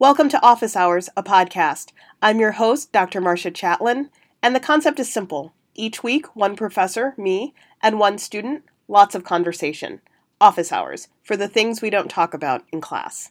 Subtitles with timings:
[0.00, 1.92] Welcome to Office Hours, a podcast.
[2.20, 3.20] I'm your host, Dr.
[3.20, 4.10] Marcia Chatelain,
[4.42, 5.54] and the concept is simple.
[5.76, 10.00] Each week, one professor, me, and one student, lots of conversation.
[10.40, 13.30] Office Hours, for the things we don't talk about in class.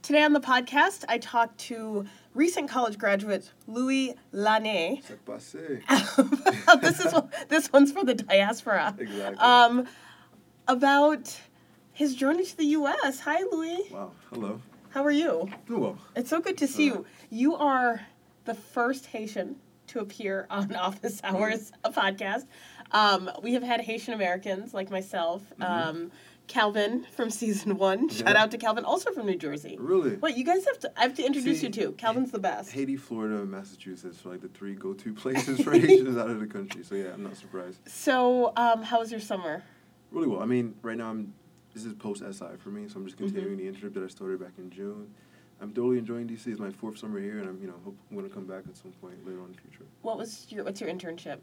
[0.00, 5.02] Today on the podcast, I talked to recent college graduate Louis Lane.
[6.80, 7.14] This is
[7.48, 8.94] this one's for the diaspora.
[8.98, 9.38] Exactly.
[9.38, 9.86] Um,
[10.66, 11.38] about
[11.92, 13.20] his journey to the U.S.
[13.20, 13.88] Hi, Louis.
[13.90, 14.12] wow.
[14.32, 14.60] Hello.
[14.90, 15.48] How are you?
[15.70, 15.98] Oh, well.
[16.16, 17.06] It's so good to see you.
[17.30, 18.02] You are
[18.44, 19.56] the first Haitian
[19.88, 22.46] to appear on Office Hours, a podcast.
[22.90, 26.10] Um, we have had Haitian Americans like myself, um,
[26.46, 28.08] Calvin from season one.
[28.10, 28.42] Shout Yeah.
[28.42, 29.76] out to Calvin, also from New Jersey.
[29.80, 30.16] Really?
[30.16, 30.92] Wait, you guys have to.
[30.98, 31.92] I have to introduce See, you too.
[31.92, 32.72] Calvin's the best.
[32.72, 36.82] Haiti, Florida, Massachusetts are like the three go-to places for Haitians out of the country.
[36.84, 37.78] So yeah, I'm not surprised.
[37.88, 39.62] So, um, how was your summer?
[40.10, 40.42] Really well.
[40.42, 41.32] I mean, right now I'm.
[41.74, 43.26] This is post SI for me, so I'm just Mm-hmm.
[43.34, 45.12] continuing the internship that I started back in June.
[45.60, 46.46] I'm totally enjoying DC.
[46.48, 48.64] It's my fourth summer here, and I'm you know hope I'm going to come back
[48.68, 49.84] at some point later on in the future.
[50.02, 51.38] What was your What's your internship?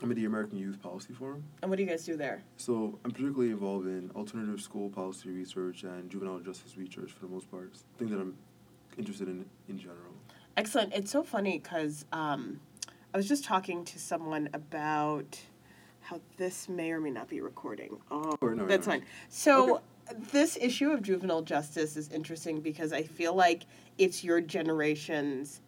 [0.00, 1.42] I'm at the American Youth Policy Forum.
[1.60, 2.44] And what do you guys do there?
[2.56, 7.32] So I'm particularly involved in alternative school policy research and juvenile justice research for the
[7.32, 7.70] most part.
[7.72, 8.36] It's things that I'm
[8.96, 10.14] interested in in general.
[10.56, 10.92] Excellent.
[10.94, 12.60] It's so funny because um,
[13.12, 15.40] I was just talking to someone about
[16.08, 17.98] how this may or may not be recording.
[18.10, 18.94] Oh, Or no, that's no.
[18.94, 19.04] fine.
[19.28, 19.82] So
[20.32, 23.64] this issue of juvenile justice is interesting because I feel like
[23.98, 25.60] it's your generation's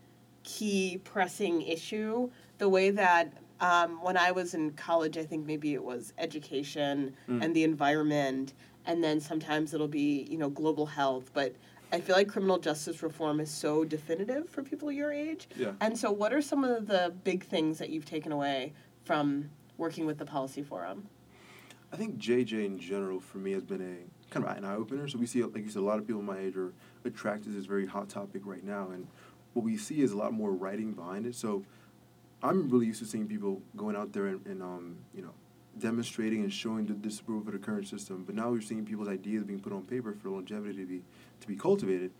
[0.43, 2.31] key pressing issue.
[2.57, 7.15] The way that um, when I was in college, I think maybe it was education
[7.29, 7.45] Mm.
[7.45, 8.55] and the environment,
[8.87, 11.55] and then sometimes it'll be you know global health, but.
[11.93, 15.49] I feel like criminal justice reform is so definitive for people your age.
[15.57, 15.73] Yeah.
[15.81, 19.51] And so, what are some of the big things that you've taken away from
[19.81, 21.09] working with the Policy Forum?
[21.93, 25.09] I think JJ in general for me has been a kind of an eye opener.
[25.09, 26.73] So we see, like you said, a lot of people my age are
[27.05, 29.09] attracted to this very hot topic right now, and
[29.55, 31.35] what we see is a lot more writing behind it.
[31.35, 31.65] So
[32.43, 35.33] I'm really used to seeing people going out there and, and um, you know,
[35.79, 38.23] demonstrating and showing the disapproval of the current system.
[38.25, 41.03] But now we're seeing people's ideas being put on paper for longevity to be
[41.41, 42.13] to be cultivated.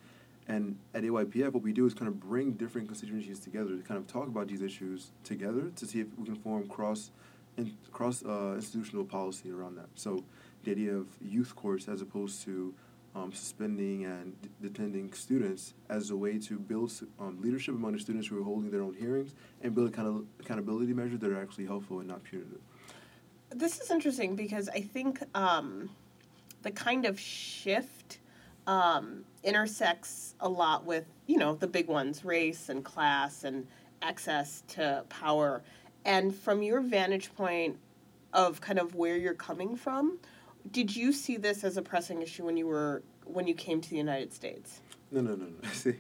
[0.49, 4.01] And at AYPF, what we do is kind of bring different constituencies together to kind
[4.01, 7.13] of talk about these issues together to see if we can form cross
[7.61, 9.89] in, cross uh, institutional policy around that.
[9.95, 10.25] So
[10.65, 12.75] the idea of youth courts as opposed to
[13.15, 17.99] um, suspending and d- detending students as a way to build um, leadership among the
[17.99, 21.41] students who are holding their own hearings and build kind of accountability measures that are
[21.41, 22.61] actually helpful and not punitive.
[23.51, 25.91] This is interesting because I think um,
[26.63, 28.21] the kind of shift
[28.67, 33.67] um, intersects a lot with, you know, the big ones race and class and
[34.03, 35.63] access to power.
[36.05, 37.79] And from your vantage point
[38.33, 40.19] of kind of where you're coming from,
[40.71, 43.91] did you see this as a pressing issue when you were when you came to
[43.91, 44.81] the United States?
[45.11, 45.69] No, no, no, no.
[45.73, 45.97] See,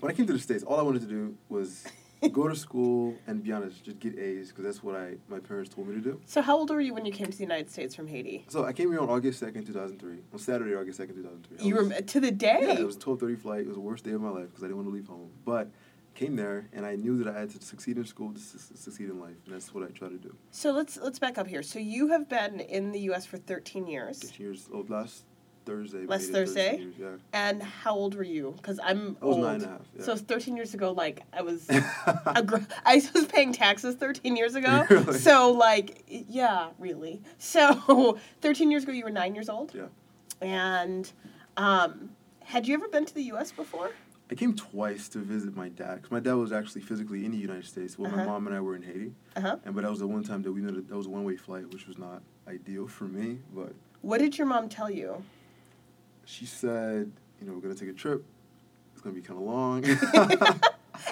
[0.00, 1.84] when I came to the states, all I wanted to do was
[2.32, 5.74] go to school and be honest, just get A's because that's what I my parents
[5.74, 6.20] told me to do.
[6.26, 8.44] So how old were you when you came to the United States from Haiti?
[8.48, 10.18] So I came here on August second, two thousand three.
[10.32, 11.66] On Saturday, August second, two thousand three.
[11.66, 12.58] You were to the day.
[12.62, 13.60] Yeah, it was a twelve thirty flight.
[13.60, 15.30] It was the worst day of my life because I didn't want to leave home.
[15.44, 15.70] But
[16.18, 19.08] came there and I knew that I had to succeed in school to su- succeed
[19.08, 20.34] in life, and that's what I try to do.
[20.50, 21.62] So let's let's back up here.
[21.62, 23.24] So you have been in the U.S.
[23.24, 25.24] for 13 years, Fifteen years old last
[25.64, 26.04] Thursday.
[26.06, 26.78] Last Thursday?
[26.78, 27.08] Years, yeah.
[27.44, 28.54] and how old were you?
[28.56, 29.44] Because I'm I was old.
[29.46, 30.02] nine and a half, yeah.
[30.04, 31.68] So 13 years ago, like I was,
[32.26, 34.86] a gr- I was paying taxes 13 years ago.
[34.90, 35.18] Really?
[35.18, 37.20] So like, yeah, really.
[37.38, 39.88] So 13 years ago, you were nine years old, Yeah.
[40.40, 41.10] and
[41.56, 42.10] um,
[42.44, 43.52] had you ever been to the U.S.
[43.52, 43.90] before?
[44.30, 47.38] I came twice to visit my dad 'cause my dad was actually physically in the
[47.38, 48.26] United States while my Uh-huh.
[48.26, 49.14] mom and I were in Haiti.
[49.36, 49.56] Uh huh.
[49.64, 51.24] And but that was the one time that we knew that, that was a one
[51.24, 53.40] way flight, which was not ideal for me.
[53.54, 53.72] But
[54.02, 55.22] What did your mom tell you?
[56.24, 58.22] she said, you know, we're gonna take a trip.
[58.92, 59.84] It's gonna be kind of long.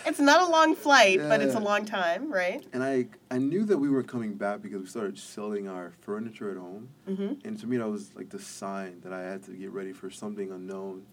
[0.04, 2.64] It's not a long flight, but it's a long time, right?
[2.72, 6.50] and I I knew that we were coming back because we started selling our furniture
[6.50, 6.88] at home.
[7.08, 7.46] Mm-hmm.
[7.46, 10.10] And to me, that was like the sign that I had to get ready for
[10.10, 11.06] something unknown.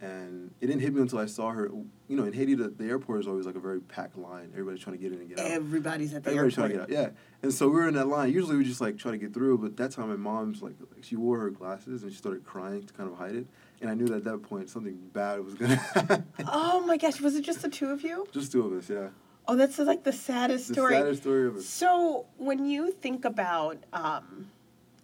[0.00, 1.68] And it didn't hit me until I saw her.
[2.08, 4.50] You know, in Haiti, the, the airport is always like a very packed line.
[4.52, 5.46] Everybody's trying to get in and get out.
[5.50, 6.52] Everybody's at the airport.
[6.52, 6.70] Everybody's airport.
[6.72, 7.12] trying to get out.
[7.14, 7.18] Yeah.
[7.42, 8.32] And so we were in that line.
[8.32, 11.02] Usually we just like try to get through, but that time my mom's like, like
[11.02, 13.46] she wore her glasses and she started crying to kind of hide it.
[13.80, 16.24] And I knew that at that point something bad was gonna happen.
[16.46, 18.26] Oh my gosh, was it just the two of you?
[18.32, 19.08] just two of us, yeah.
[19.46, 20.94] Oh, that's like the saddest The story.
[20.94, 21.62] saddest story of it.
[21.62, 24.50] So, when you think about, um,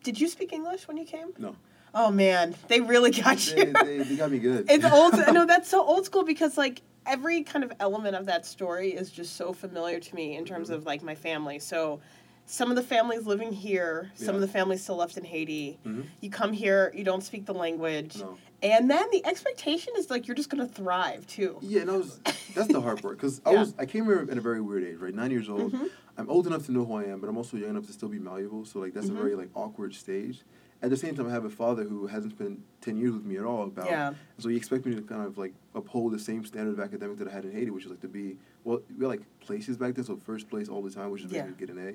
[0.02, 1.32] did you speak English when you came?
[1.38, 1.56] No.
[1.94, 3.72] Oh man, they really got you.
[3.72, 4.66] they, they got me good.
[4.70, 5.14] it's old.
[5.32, 9.10] No, that's so old school because like every kind of element of that story is
[9.10, 10.74] just so familiar to me in terms Mhm.
[10.74, 11.58] of like my family.
[11.58, 12.00] So,
[12.46, 15.78] some of the families living here, some of the families still left in Haiti.
[15.86, 16.04] Mhm.
[16.20, 18.36] You come here, you don't speak the language, No.
[18.62, 21.58] and then the expectation is like you're just gonna thrive too.
[21.62, 22.20] Yeah, and I was
[22.54, 23.60] that's the hard part because I Yeah.
[23.60, 25.14] was I came here at a very weird age, right?
[25.14, 25.72] Nine years old.
[25.72, 25.88] Mhm.
[26.16, 28.08] I'm old enough to know who I am, but I'm also young enough to still
[28.08, 28.64] be malleable.
[28.64, 30.42] So like that's a very like awkward stage.
[30.84, 33.38] At the same time, I have a father who hasn't spent ten years with me
[33.38, 33.62] at all.
[33.64, 34.12] About Yeah.
[34.36, 37.26] so he expects me to kind of like uphold the same standard of academic that
[37.28, 39.94] I had in Haiti, which is like to be well, we had like places back
[39.94, 41.46] then, so first place all the time, which is Yeah.
[41.58, 41.94] get an A.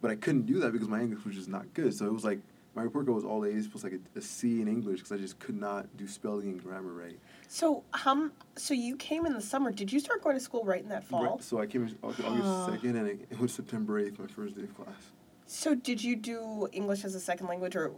[0.00, 1.92] But I couldn't do that because my English was just not good.
[1.92, 2.40] So it was like
[2.74, 5.18] my report card was all A's plus like a, a C in English because I
[5.18, 7.18] just could not do spelling and grammar right.
[7.48, 9.70] So um, so you came in the summer.
[9.70, 11.22] Did you start going to school right in that fall?
[11.24, 14.56] Right, so I came in August second, and it, it was September eighth, my first
[14.56, 15.12] day of class.
[15.48, 17.90] So did you do English as a second language, or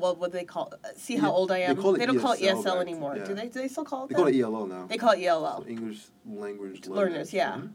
[0.00, 0.72] well, what do they call?
[0.84, 1.76] uh, See how Yeah, old I they am.
[1.76, 3.16] call it don't call it ESL ESL back- anymore.
[3.16, 3.24] yeah.
[3.24, 3.46] Do they?
[3.48, 4.08] Do they still call it?
[4.08, 4.18] They that?
[4.18, 4.86] call it ELL now.
[4.86, 5.62] They call it ELL.
[5.62, 7.52] So English language Learners, yeah.
[7.58, 7.70] Mhm.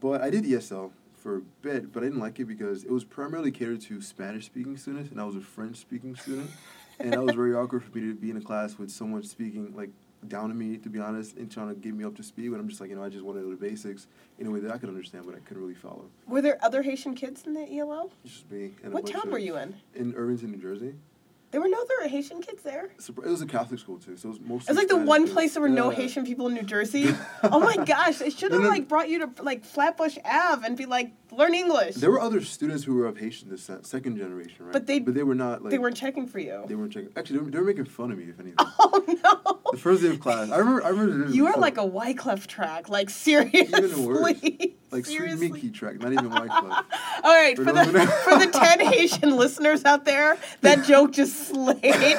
[0.00, 3.04] But I did ESL for a bit, but I didn't like it because it was
[3.04, 6.50] primarily catered to Spanish speaking students, and I was a French speaking student,
[7.00, 9.74] and that was very awkward for me to be in a class with someone speaking
[9.74, 9.90] like
[10.28, 12.50] down to me, to be honest, and trying to get me up to speed.
[12.50, 14.06] But I'm just like, you know, I just wanted the basics
[14.38, 16.06] in a way that I could understand, but I couldn't really follow.
[16.26, 18.10] Were there other Haitian kids in the ELL?
[18.24, 18.72] Just me.
[18.82, 19.74] And What town of- were you in?
[19.94, 20.94] In Irvington, New Jersey.
[21.52, 22.90] There were no other Haitian kids there.
[22.98, 24.72] It was a Catholic school too, so it was mostly.
[24.72, 25.32] It's like the Spanish one kids.
[25.32, 27.14] place there were no Haitian people in New Jersey.
[27.44, 28.68] oh my gosh, they should have No, no.
[28.68, 31.96] like brought you to like Flatbush Ave and be like, learn English.
[31.96, 34.72] There were other students who were of Haitian descent, second generation, right?
[34.72, 36.64] But they- but they were not like they weren't checking for you.
[36.66, 37.10] They weren't checking.
[37.16, 38.24] Actually, they were, they were making fun of me.
[38.24, 39.60] If anything, Oh no.
[39.72, 40.84] the first day of class, I remember.
[40.84, 41.28] I remember.
[41.30, 44.06] You are like a Wyclef track, like seriously.
[44.06, 44.20] worse.
[44.20, 45.48] like Sweet seriously.
[45.52, 46.46] Micky track, not even Club.
[47.24, 48.06] All right, For for the those who know.
[48.06, 52.16] for the ten Haitian listeners out there, that joke just slayed.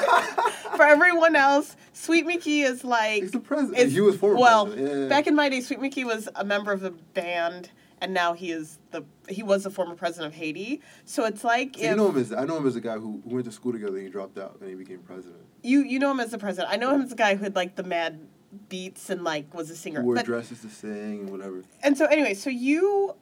[0.76, 3.90] for everyone else, Sweet Micky is like He's the president.
[3.90, 4.68] he was former well.
[4.76, 5.08] Yeah.
[5.08, 8.50] back in my day, Sweet Micky was a member of the band, and now he
[8.50, 10.80] is the he was the former president of Haiti.
[11.04, 12.94] So it's like So if you know him as I know him as a guy
[12.98, 15.40] who, who went to school together and he dropped out and he became president.
[15.62, 16.72] you you know him as the president.
[16.72, 18.20] I know him as the guy who had like the mad
[18.68, 20.02] beats and like was a singer.
[20.02, 21.62] Wore But- dresses to sing and whatever.
[21.82, 23.14] and so anyway, so you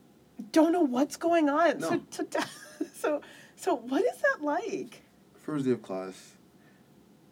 [0.52, 1.78] don't know what's going on.
[1.78, 1.88] No.
[2.11, 2.40] So, so
[2.94, 3.20] so
[3.56, 5.02] so what is that like?
[5.34, 6.32] First day of class,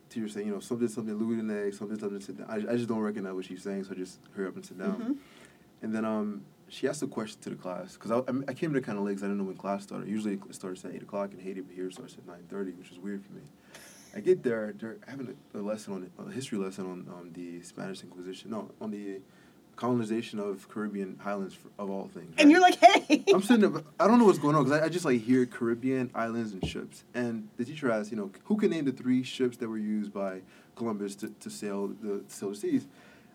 [0.09, 2.47] teacher saying, you know, something, something, Louis Dene, something, something, sit down.
[2.49, 4.79] I, I just don't recognize what she's saying, so I just hurry up and sit
[4.79, 4.97] down.
[4.97, 5.17] Mhm.
[5.83, 6.43] And then um,
[6.75, 9.17] she asked a question to the class because I, I, came to kind of late
[9.17, 10.09] 'cause I didn't know when class started.
[10.09, 12.73] Usually it starts at eight o'clock in Haiti, but here it starts at nine thirty,
[12.73, 13.43] which is weird for me.
[14.17, 17.63] I get there, they're having a, a lesson on a history lesson on um, the
[17.63, 18.51] Spanish Inquisition.
[18.51, 19.21] No, on the
[19.77, 22.33] colonization of Caribbean islands f of all things.
[22.39, 23.25] And you're like, hey.
[23.33, 25.47] I'm sitting there, I don't know what's going on because I, I just like hear
[25.47, 27.05] Caribbean islands and ships.
[27.15, 30.13] And the teacher asked, you know, who can name the three ships that were used
[30.13, 30.43] by
[30.77, 32.87] Columbus to, to sail the to sail the seas?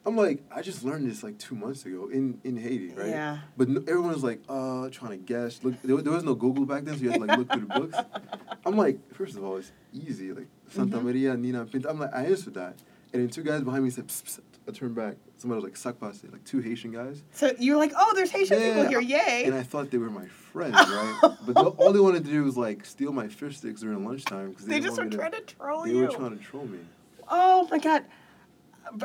[0.05, 3.09] I'm like, I just learned this like two months ago in, in Haiti, right?
[3.09, 3.39] Yeah.
[3.57, 5.59] But no, everyone was like, uh, trying to guess.
[5.63, 7.67] Look, there, there was no Google back then, so you had to like look through
[7.67, 7.97] the books.
[8.65, 10.31] I'm like, first of all, it's easy.
[10.31, 11.03] Like Santa Mhm.
[11.03, 11.89] Maria, Nina, Pinta.
[11.89, 12.75] I'm like, I answered that.
[13.11, 14.39] And then two guys behind me said, psst, psst.
[14.67, 15.15] I turned back.
[15.37, 17.23] Somebody was like, sakpase, like two Haitian guys.
[17.31, 19.43] So you're like, oh, there's Haitian people here, yay.
[19.45, 21.19] And I thought they were my friends, right?
[21.45, 24.51] but the, all they wanted to do was like steal my fish sticks during lunchtime
[24.51, 25.95] because they didn't just were trying to troll They you.
[26.01, 26.79] They were trying to troll me.
[27.27, 28.05] Oh my god.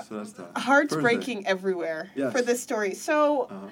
[0.08, 0.56] So that's that.
[0.58, 2.32] Hearts breaking everywhere Yes.
[2.32, 2.94] for this story.
[2.94, 3.68] So Uh-huh.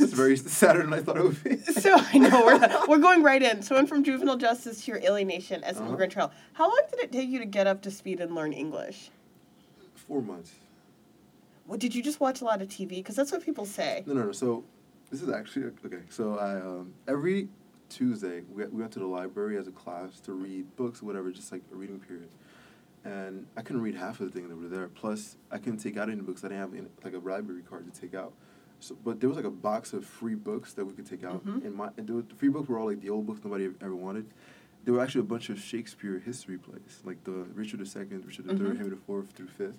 [0.00, 1.56] It's very sadder than I thought it would be.
[1.80, 3.62] so I know we're, we're going right in.
[3.62, 5.88] So I went from juvenile justice to your alienation as an Uh-huh.
[5.90, 6.30] immigrant child.
[6.54, 9.10] How long did it take you to get up to speed and learn English?
[9.94, 10.52] Four months.
[11.66, 12.88] What, did you just watch a lot of TV?
[12.90, 14.02] Because that's what people say.
[14.06, 14.32] No, no, no.
[14.32, 14.64] So
[15.10, 16.02] this is actually okay.
[16.08, 17.48] So I um, every
[17.90, 21.30] Tuesday we we went to the library as a class to read books or whatever,
[21.30, 22.28] just like a reading period.
[23.04, 24.88] And I couldn't read half of the things that were there.
[24.88, 26.44] Plus, I couldn't take out any books.
[26.44, 28.32] I didn't have any, like a library card to take out.
[28.80, 31.44] So, but there was like a box of free books that we could take out.
[31.46, 31.64] Mhm.
[31.64, 33.94] And my and were, the free books were all like the old books nobody ever
[33.94, 34.26] wanted.
[34.84, 38.54] There were actually a bunch of Shakespeare history plays, like the Richard II, Richard III,
[38.56, 38.76] Mhm.
[38.76, 39.78] Henry IV through fifth.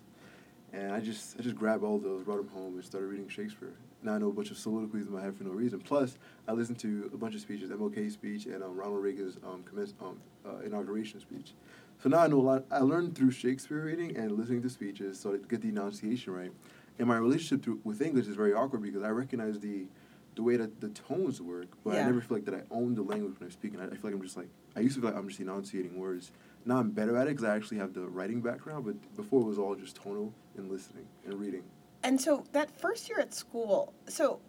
[0.73, 3.73] And I just I just grabbed all those, brought them home, and started reading Shakespeare.
[4.03, 5.79] Now I know a bunch of soliloquies in my head for no reason.
[5.79, 9.63] Plus, I listened to a bunch of speeches, MLK speech and um, Ronald Reagan's um,
[9.63, 11.53] commence, um, uh, inauguration speech.
[12.01, 12.65] So now I know a lot.
[12.72, 16.51] I learned through Shakespeare reading and listening to speeches, so I get the enunciation right.
[16.98, 19.88] And my relationship through, with English is very awkward because I recognize the
[20.36, 22.03] the way that the tones work, but Yeah.
[22.03, 23.82] I never feel like that I own the language when I'm speaking.
[23.82, 26.00] I, I feel like I'm just like I used to feel like I'm just enunciating
[26.00, 26.32] words.
[26.65, 29.46] Now I'm better at it because I actually have the writing background, but before it
[29.46, 31.63] was all just tonal and listening and reading.
[32.03, 34.39] And so that first year at school, so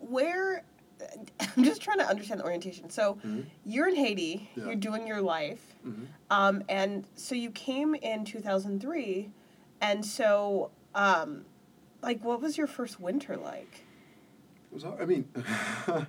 [0.00, 0.64] where
[1.56, 2.90] I'm just trying to understand the orientation.
[2.90, 3.46] So Mhm.
[3.64, 4.66] you're in Haiti, Yeah.
[4.66, 6.06] you're doing your life, Mhm.
[6.30, 9.30] um, and so you came in 2003,
[9.80, 11.44] and so um,
[12.02, 13.84] like what was your first winter like?
[14.70, 15.00] It was hard.
[15.00, 15.28] I mean,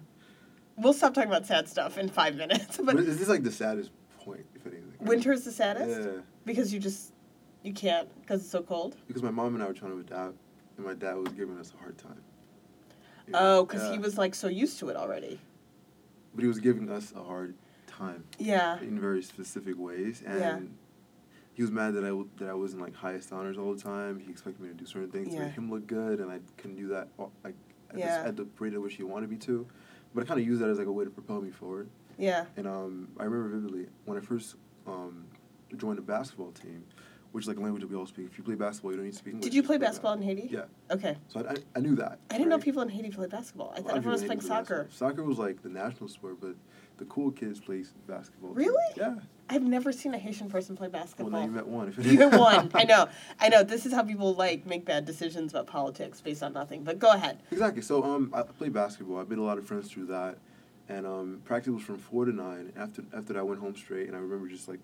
[0.76, 3.92] We'll stop talking about sad stuff in five minutes, but is this like the saddest
[4.20, 4.92] point, if anything?
[5.00, 6.22] winter is the saddest Yeah.
[6.46, 7.12] because you just
[7.64, 8.96] You can't because it's so cold.
[9.08, 10.36] Because my mom and I were trying to adapt,
[10.78, 12.22] and my dad was giving us a hard time.
[13.28, 15.40] You know, Oh, because he was like so used to it already.
[16.36, 17.54] But he was giving us a hard
[18.04, 18.80] time Yeah.
[18.82, 20.60] in very specific ways, and Yeah.
[21.54, 24.20] he was mad that I w- that I wasn't like highest honors all the time.
[24.20, 26.78] He expected me to do certain things to make him look good, and I couldn't
[26.78, 27.56] do that all- like
[27.92, 28.22] at, Yeah.
[28.24, 29.66] the, at the rate at which he wanted me to.
[30.14, 31.90] But I kind of used that as like a way to propel me forward.
[32.18, 32.46] Yeah.
[32.58, 34.56] And um, I remember vividly when I first
[34.86, 35.26] um,
[35.78, 36.84] joined the basketball team,
[37.32, 38.28] which is like a language that we all speak.
[38.28, 39.46] If you play basketball, you don't need to speak English.
[39.46, 40.50] Did you play basketball in Haiti?
[40.52, 40.66] Yeah.
[40.92, 41.18] Okay.
[41.30, 42.20] So I, I, I knew that.
[42.30, 43.74] I didn't know people in Haiti played basketball.
[43.76, 44.84] I A thought everyone was playing in soccer.
[44.84, 45.10] basketball.
[45.10, 46.56] Soccer was like the national sport, but
[47.04, 48.52] the cool kids play basketball.
[48.52, 48.56] too.
[48.56, 48.94] Really?
[48.96, 49.16] Yeah.
[49.50, 51.30] I've never seen a Haitian person play Well, basketball.
[51.32, 51.90] now you met one.
[51.90, 52.72] If Even one.
[52.74, 53.08] I know.
[53.40, 53.62] I know.
[53.64, 56.84] This is how people like make bad decisions about politics based on nothing.
[56.84, 57.40] But go ahead.
[57.52, 57.82] Exactly.
[57.82, 59.20] So um, I played basketball.
[59.20, 60.38] I made a lot of friends through that,
[60.88, 62.72] and um, practice was from four to nine.
[62.78, 64.80] After after that, I went home straight, and I remember just like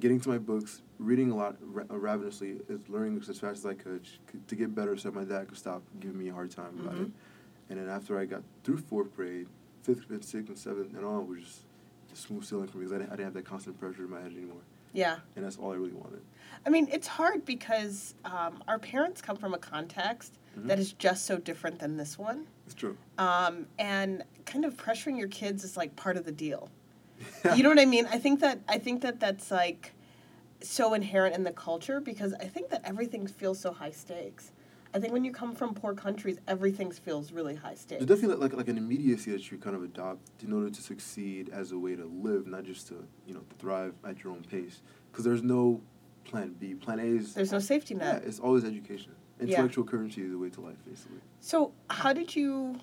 [0.00, 2.56] getting to my books, reading a lot ra- uh, ravenously,
[2.88, 4.02] learning as fast as I could
[4.48, 7.04] to get better, so my dad could stop giving me a hard time about Mhm.
[7.06, 7.10] it.
[7.70, 9.46] And then after I got through fourth grade,
[9.88, 11.62] fifth, fifth, sixth, and seventh, and on was just,
[12.26, 14.20] smooth sailing for me because I didn't, I didn't have that constant pressure in my
[14.20, 14.60] head anymore,
[14.92, 15.18] Yeah.
[15.36, 16.20] and that's all I really wanted.
[16.66, 20.66] I mean, it's hard because um, our parents come from a context Mhm.
[20.66, 22.46] that is just so different than this one.
[22.66, 22.96] It's true.
[23.18, 26.70] Um, and kind of pressuring your kids is like part of the deal.
[27.56, 28.06] you know what I mean?
[28.06, 29.92] I think that I think that that's like
[30.60, 34.50] so inherent in the culture because I think that everything feels so high stakes.
[34.98, 38.04] I think when you come from poor countries, everything feels really high stakes.
[38.04, 41.50] There's definitely like like an immediacy that you kind of adopt in order to succeed
[41.50, 44.42] as a way to live, not just to you know to thrive at your own
[44.42, 44.82] pace.
[45.12, 45.80] Because there's no
[46.24, 46.74] plan B.
[46.74, 48.24] Plan A is There's no safety yeah, net.
[48.26, 49.12] it's always education.
[49.38, 49.44] Yeah.
[49.58, 51.20] Intellectual currency is the way to life, basically.
[51.38, 52.80] So how did you?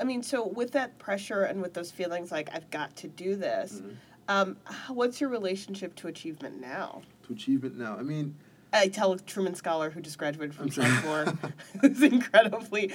[0.00, 3.36] I mean, so with that pressure and with those feelings, like I've got to do
[3.36, 3.82] this.
[3.84, 3.96] Mhm.
[4.28, 4.56] Um,
[4.88, 7.02] what's your relationship to achievement now?
[7.26, 8.36] To achievement now, I mean,
[8.72, 10.70] I tell a Truman Scholar who just graduated from.
[10.70, 11.38] Stanford,
[11.80, 12.92] who's incredibly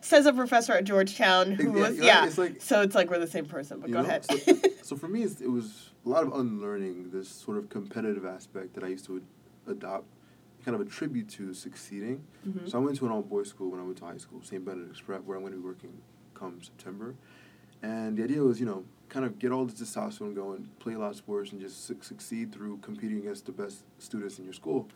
[0.00, 2.26] says a professor at Georgetown who Yeah, was yeah, yeah.
[2.26, 3.80] it's like- so it's like we're the same person.
[3.80, 4.24] But go know, ahead.
[4.24, 4.36] So,
[4.82, 8.74] so for me, it's, it was a lot of unlearning this sort of competitive aspect
[8.74, 9.22] that I used to
[9.66, 10.06] adopt,
[10.64, 12.22] kind of attribute to succeeding.
[12.46, 12.70] Mhm.
[12.70, 14.64] So I went to an all boys school when I went to high school, St.
[14.64, 16.00] Benedict's Prep, where I'm going to be working
[16.34, 17.14] come September.
[17.82, 20.98] And the idea was, you know, kind of get all the testosterone going, play a
[20.98, 24.52] lot of sports, and just su- succeed through competing against the best students in your
[24.52, 24.88] school.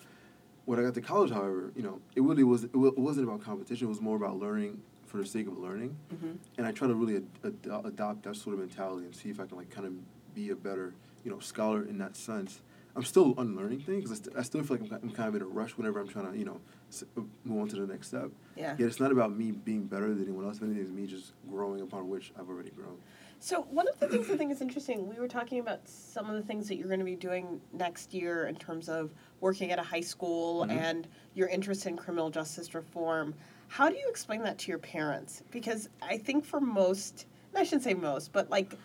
[0.64, 3.28] When I got to college, however, you know, it really was it wa- it wasn't
[3.28, 3.86] about competition.
[3.86, 5.96] It was more about learning for the sake of learning.
[6.14, 6.36] Mhm.
[6.58, 9.40] And I try to really ad- ad- adopt that sort of mentality and see if
[9.40, 9.92] I can like kind of
[10.34, 12.62] be a better, you know, scholar in that sense.
[12.94, 14.10] I'm still unlearning things.
[14.12, 16.08] I, st- I still feel like I'm, I'm kind of in a rush whenever I'm
[16.08, 18.30] trying to, you know, s- uh, move on to the next step.
[18.54, 18.76] Yeah.
[18.78, 20.58] Yet it's not about me being better than anyone else.
[20.58, 22.98] If anything, it's me just growing upon which I've already grown.
[23.44, 26.36] So one of the things I think is interesting, we were talking about some of
[26.36, 29.80] the things that you're going to be doing next year in terms of working at
[29.80, 30.70] a high school Mhm.
[30.70, 33.34] and your interest in criminal justice reform.
[33.66, 35.42] How do you explain that to your parents?
[35.50, 38.78] Because I think for most, I shouldn't say most, but like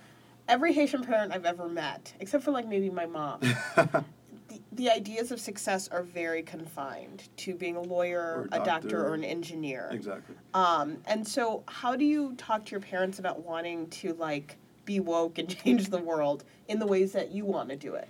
[0.47, 3.41] every Haitian parent I've ever met, except for like maybe my mom,
[4.77, 9.07] the, ideas of success are very confined to being a lawyer, a a doctor, doctor.
[9.07, 9.89] or an engineer.
[9.91, 10.35] exactly.
[10.53, 14.99] Um, and so, how do you talk to your parents about wanting to like be
[14.99, 18.07] woke and change the world in the ways that you want to do it?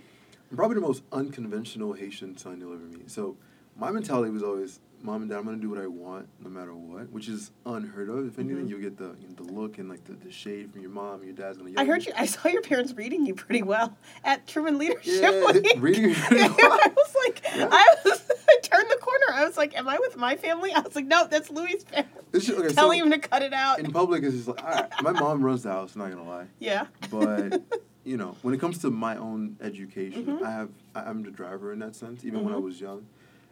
[0.50, 3.10] I'm probably the most unconventional Haitian son you'll ever meet.
[3.10, 3.36] So
[3.76, 6.74] my mentality was always, mom and dad, I'm gonna do what I want no matter
[6.74, 8.26] what, which is unheard of.
[8.26, 8.68] If anything, Mhm.
[8.68, 11.16] you'll get the you know, the look and like the, the shade from your mom.
[11.20, 11.70] And your dad's gonna.
[11.70, 12.12] Yell I heard you.
[12.16, 15.74] I saw your parents reading you pretty well at Truman Leadership Yeah, Week.
[15.78, 16.56] reading well.
[16.60, 17.68] I was like, Yeah.
[17.70, 18.22] I was.
[18.50, 19.26] I turned the corner.
[19.34, 22.08] I was like, "Am I with my family?" I was like, "No, that's Louis' family."
[22.32, 23.78] This okay, Telling so him to cut it out.
[23.78, 25.94] in public it's just like, all right, my mom runs the house.
[25.96, 26.86] Not gonna lie, yeah.
[27.10, 27.62] but
[28.04, 30.42] you know, when it comes to my own education, Mhm.
[30.42, 32.24] I have I, I'm the driver in that sense.
[32.24, 32.62] Even when I Mhm.
[32.62, 33.06] was young,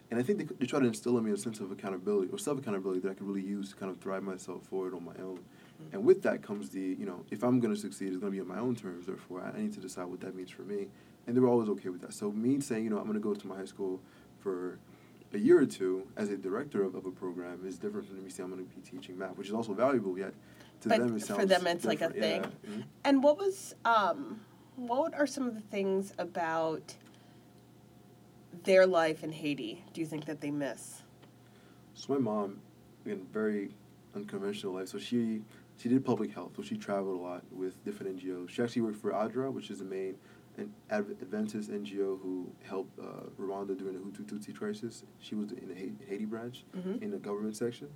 [0.09, 2.37] and I think they, they try to instill in me a sense of accountability or
[2.37, 5.15] self accountability that I can really use to kind of drive myself forward on my
[5.21, 5.37] own.
[5.39, 5.95] Mm-hmm.
[5.95, 8.47] And with that comes the you know, if I'm gonna succeed, it's gonna be on
[8.47, 9.05] my own terms.
[9.05, 10.87] Therefore, I I need to decide what that means for me.
[11.25, 12.13] And they were always okay with that.
[12.13, 13.99] So me saying, you know, I'm gonna go to my high school
[14.39, 14.79] for
[15.33, 18.29] a year or two as a director of, of a program is different from me
[18.29, 20.17] saying I'm going to be teaching math, which is also valuable.
[20.17, 20.33] Yet
[20.81, 22.43] to But them, it sounds for them, it's like a thing.
[22.43, 22.69] Yeah.
[22.69, 22.83] Mhm.
[23.03, 24.39] And what was um,
[24.75, 26.95] what are some of the things about
[28.67, 29.83] their life in Haiti?
[29.93, 31.01] Do you think that they miss?
[31.95, 32.59] So my mom,
[33.05, 33.71] again, very
[34.15, 34.89] unconventional life.
[34.89, 35.41] So she
[35.77, 36.51] she did public health.
[36.55, 38.49] So she traveled a lot with different NGOs.
[38.49, 40.15] She actually worked for ADRA, which is the main
[40.57, 43.03] an Adventist NGO who helped uh,
[43.39, 45.03] Rwanda during the Hutu Tutsi crisis.
[45.19, 45.75] She was in the
[46.09, 46.99] Haiti branch Mhm.
[47.01, 47.89] in the government section.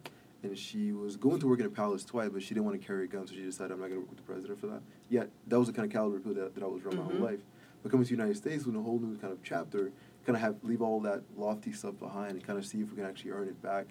[0.44, 2.86] And she was going to work in a palace twice, but she didn't want to
[2.86, 4.68] carry a gun, so she decided I'm not going to work with the president for
[4.68, 4.82] that.
[5.10, 7.04] Yet that was the kind of caliber of people that, that I was around my
[7.04, 7.12] Mhm.
[7.14, 7.42] whole life.
[7.82, 9.92] But coming to the United States with a whole new kind of chapter,
[10.26, 12.96] kind of have leave all that lofty stuff behind and kind of see if we
[12.98, 13.88] can actually earn it back.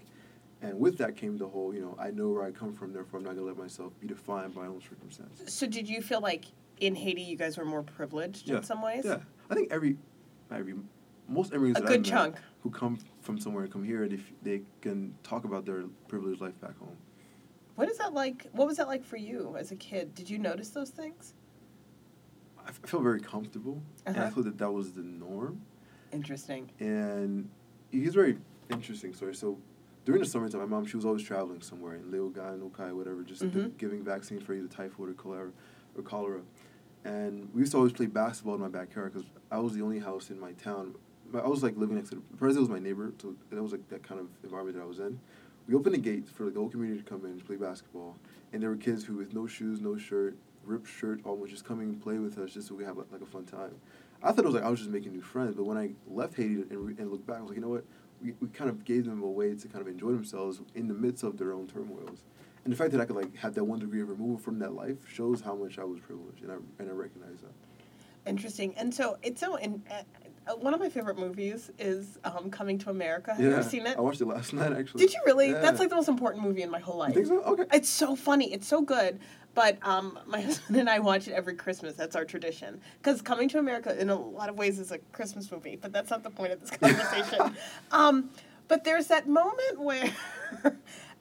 [0.62, 3.18] And with that came the whole, you know, I know where I come from, therefore
[3.18, 5.52] I'm not gonna let myself be defined by my own circumstances.
[5.52, 6.44] So did you feel like
[6.80, 8.58] in Haiti you guys were more privileged Yeah.
[8.58, 9.04] in some ways?
[9.04, 9.20] Yeah,
[9.50, 9.96] I think every,
[10.50, 10.75] every,
[11.28, 12.37] most immigrants A that good chunk.
[12.62, 16.58] who come from somewhere and come here, they, they can talk about their privileged life
[16.60, 16.96] back home.
[17.76, 18.46] What is that like?
[18.52, 20.14] What was that like for you as a kid?
[20.14, 21.32] Did you notice those things?
[22.58, 24.30] I f- I felt very comfortable, and I Uh-huh.
[24.30, 25.62] thought that that was the norm.
[26.12, 26.71] Interesting.
[26.81, 27.49] And
[27.90, 28.38] he's a very
[28.71, 29.35] interesting story.
[29.35, 29.59] So
[30.05, 33.43] during the summertime, my mom she was always traveling somewhere in Léogâne, Okai, whatever, just
[33.43, 33.76] Mhm.
[33.79, 35.52] giving vaccines for either typhoid or cholera,
[35.97, 36.43] or cholera.
[37.05, 40.00] And we used to always play basketball in my backyard because I was the only
[40.00, 40.95] house in my town.
[41.33, 43.88] I was like living next to the, president was my neighbor, so that was like
[43.88, 45.21] that kind of environment that I was in.
[45.69, 48.17] We opened the gates for like, the whole community to come in and play basketball,
[48.52, 51.88] and there were kids who with no shoes, no shirt, ripped shirt, almost just coming
[51.90, 53.75] and play with us just so we have like a fun time.
[54.23, 56.35] I thought it was like I was just making new friends, but when I left
[56.37, 57.85] Haiti and, re- and looked back, I was like, you know what?
[58.23, 60.95] We, we kind of gave them a way to kind of enjoy themselves in the
[60.95, 62.23] midst of their own turmoils.
[62.65, 64.75] And the fact that I could like have that one degree of removal from that
[64.75, 67.53] life shows how much I was privileged, and I and I recognize that.
[68.29, 68.75] Interesting.
[68.77, 69.57] And so it's so.
[69.57, 70.03] In, uh,
[70.47, 73.33] uh, one of my favorite movies is um, Coming to America.
[73.35, 73.97] Have you ever seen it?
[73.97, 75.05] I watched it last night actually.
[75.07, 75.50] Did you really?
[75.50, 75.61] Yeah.
[75.61, 77.15] That's like the most important movie in my whole You life.
[77.15, 77.43] think so?
[77.43, 77.65] Okay.
[77.73, 78.53] It's so funny.
[78.53, 79.21] It's so good.
[79.54, 81.95] But um, my husband and I watch it every Christmas.
[81.95, 82.80] That's our tradition.
[83.02, 85.76] Because Coming to America, in a lot of ways, is a Christmas movie.
[85.80, 87.57] But that's not the point of this conversation.
[87.90, 88.30] um,
[88.69, 90.11] but there's that moment where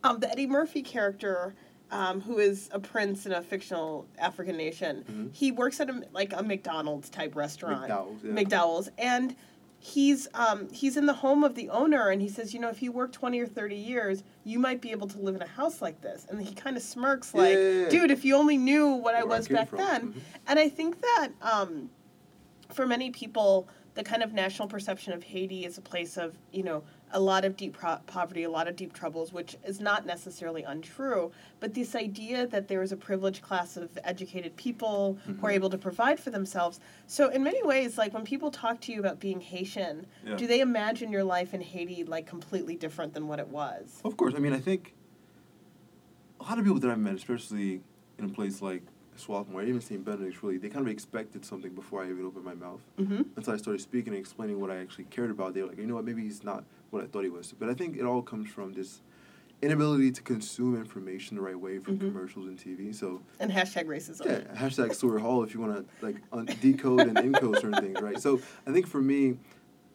[0.04, 1.56] um, the Eddie Murphy character,
[1.92, 5.34] um, who is a prince in a fictional African nation, Mhm.
[5.36, 7.90] he works at a like a McDonald's type restaurant.
[7.90, 8.32] McDowell's, yeah.
[8.32, 9.36] McDowell's, and
[9.80, 12.82] he's um, he's in the home of the owner, and he says, you know, if
[12.82, 15.82] you work twenty or thirty years, you might be able to live in a house
[15.82, 16.26] like this.
[16.30, 19.34] And he kind of smirks, like, yeah, dude, if you only knew what I Where
[19.36, 19.78] I was came back from.
[19.80, 20.02] then.
[20.14, 20.22] Mhm.
[20.48, 21.90] And I think that um,
[22.74, 26.64] for many people, the kind of national perception of Haiti is a place of, you
[26.64, 30.06] know, a lot of deep pro- poverty, a lot of deep troubles, which is not
[30.06, 31.32] necessarily untrue.
[31.60, 35.54] But this idea that there is a privileged class of educated people who are Mhm.
[35.56, 36.80] able to provide for themselves.
[37.08, 40.36] So, in many ways, like when people talk to you about being Haitian, Yeah.
[40.36, 44.02] do they imagine your life in Haiti like completely different than what it was?
[44.06, 44.34] Of course.
[44.36, 44.94] I mean, I think
[46.40, 47.82] a lot of people that I've met, especially
[48.18, 48.84] in a place like
[49.20, 50.04] Swarthmore, even St.
[50.04, 52.82] Benedict's, really, they kind of expected something before I even opened my mouth.
[53.00, 53.22] Mm-hmm.
[53.36, 55.86] Until I started speaking and explaining what I actually cared about, they were like, you
[55.88, 57.54] know what, maybe he's not what I thought he was.
[57.58, 59.02] But I think it all comes from this
[59.62, 62.12] inability to consume information the right way from Mhm.
[62.14, 62.94] commercials and TV.
[62.96, 64.26] So And hashtag racism.
[64.26, 68.00] yeah, hashtag Stuart Hall if you want to like un- decode and encode certain things,
[68.02, 68.20] right?
[68.20, 69.38] So I think for me,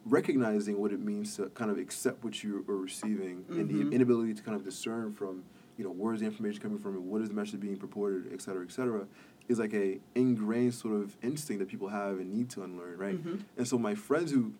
[0.05, 3.89] recognizing what it means to kind of accept what you are receiving and Mhm.
[3.91, 5.45] the inability to kind of discern from,
[5.77, 8.33] you know, where is the information coming from and what is the message being purported,
[8.33, 9.07] et cetera, et cetera,
[9.49, 13.23] is like a ingrained sort of instinct that people have and need to unlearn, right?
[13.25, 13.41] Mhm.
[13.57, 14.53] And so my friends who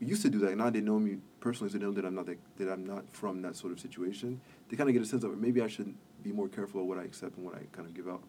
[0.00, 2.26] used to do that, now they know me personally, so they know that I'm not
[2.26, 4.40] that, that I'm not from that sort of situation.
[4.68, 6.98] They kind of get a sense of maybe I should be more careful of what
[6.98, 8.22] I accept and what I kind of give out.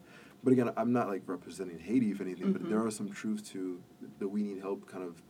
[0.44, 2.68] But again, I'm not like representing Haiti, if anything, but Mhm.
[2.68, 3.80] there are some truths to
[4.18, 5.22] the we need help kind of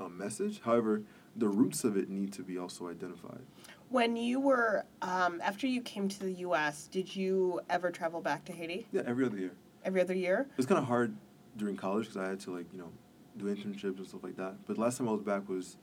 [0.00, 0.60] um, message.
[0.60, 1.02] However,
[1.36, 3.42] the roots of it need to be also identified.
[3.90, 8.44] When you were, um, after you came to the U.S., did you ever travel back
[8.46, 9.52] to Haiti Yeah, every other year.
[9.84, 10.46] every other year?
[10.50, 11.14] It was kind of hard
[11.56, 12.90] during college because I had to like you know
[13.36, 14.54] do internships and stuff like that.
[14.66, 15.76] But last time I was back was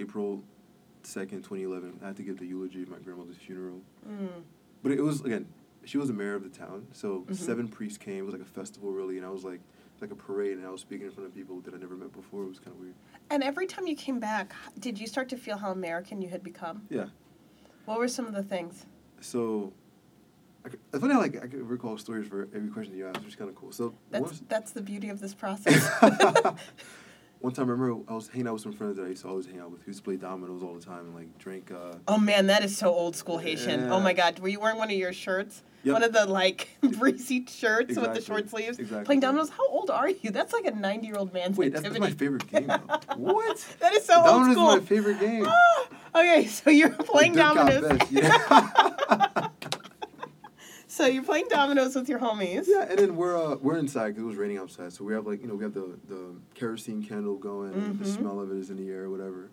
[0.00, 0.42] April
[1.02, 1.98] second, twenty eleven.
[2.02, 3.80] I had to give the eulogy at my grandmother's funeral.
[4.08, 4.42] Mm.
[4.82, 5.46] But it was again,
[5.84, 7.36] she was the mayor of the town, so Mhm.
[7.36, 8.18] seven priests came.
[8.18, 9.60] It was like a festival, really, and I was like
[10.00, 12.12] like a parade, and I was speaking in front of people that I never met
[12.12, 12.42] before.
[12.42, 12.94] It was kind of weird.
[13.30, 16.42] And every time you came back, did you start to feel how American you had
[16.42, 16.82] become?
[16.90, 17.06] Yeah.
[17.84, 18.86] What were some of the things?
[19.20, 19.72] So.
[20.64, 23.28] I It's funny how like I can recall stories for every question you ask, which
[23.28, 23.70] is kind of cool.
[23.72, 25.86] So That's once- that's the beauty of this process.
[27.44, 29.28] One time, I remember I was hanging out with some friends that I used to
[29.28, 29.84] always hang out with.
[29.84, 31.70] We used to play dominoes all the time and like drink.
[31.70, 33.80] Uh, oh man, that is so old school Haitian.
[33.80, 33.92] Yeah.
[33.92, 35.62] Oh my God, were you wearing one of your shirts?
[35.82, 35.92] Yep.
[35.92, 38.78] One of the like breezy shirts with the short sleeves.
[38.78, 39.04] Exactly.
[39.04, 39.50] Playing dominoes.
[39.50, 40.30] How old are you?
[40.30, 42.00] That's like a ninety-year-old man's Wait, that's, activity.
[42.00, 42.66] that's my favorite game.
[42.66, 43.16] Though.
[43.16, 43.76] what?
[43.80, 44.54] That is so old school.
[44.54, 45.46] Dominoes is my favorite game.
[46.14, 47.98] okay, so you're playing dominoes.
[47.98, 49.48] best, yeah.
[50.94, 52.66] So you're playing dominoes with your homies.
[52.68, 54.92] yeah, and then we're uh, we're inside because it was raining outside.
[54.92, 57.72] So we have like you know we have the the kerosene candle going.
[57.98, 58.06] The Mhm.
[58.06, 59.50] smell of it is in the air, or whatever.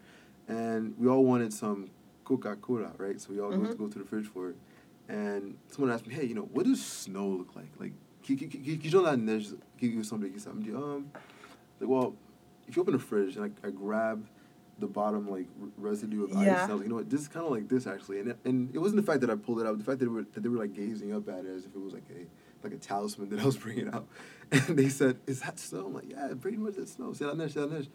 [0.48, 1.90] And we all wanted some
[2.26, 3.20] Coca Cola, right?
[3.20, 3.72] So we all go, Mhm.
[3.72, 4.56] to go to the fridge for it.
[5.10, 7.72] And someone asked me, hey, you know, what does snow look like?
[7.80, 10.32] Like, qui j'en ai neige qui qui somebody
[10.76, 11.10] um
[11.80, 12.14] like well
[12.68, 14.28] if you open the fridge and I, I grab
[14.82, 16.64] the bottom like residue of ice Yeah.
[16.64, 18.28] and I was like you know what this is kind of like this actually and
[18.32, 20.12] it, and it wasn't the fact that I pulled it out the fact that they
[20.12, 22.22] were that they were like gazing up at it as if it was like a
[22.64, 24.08] like a talisman that I was bringing out
[24.52, 27.18] and they said is that snow I'm like yeah pretty much that's snow neige
[27.54, 27.88] c'est la neige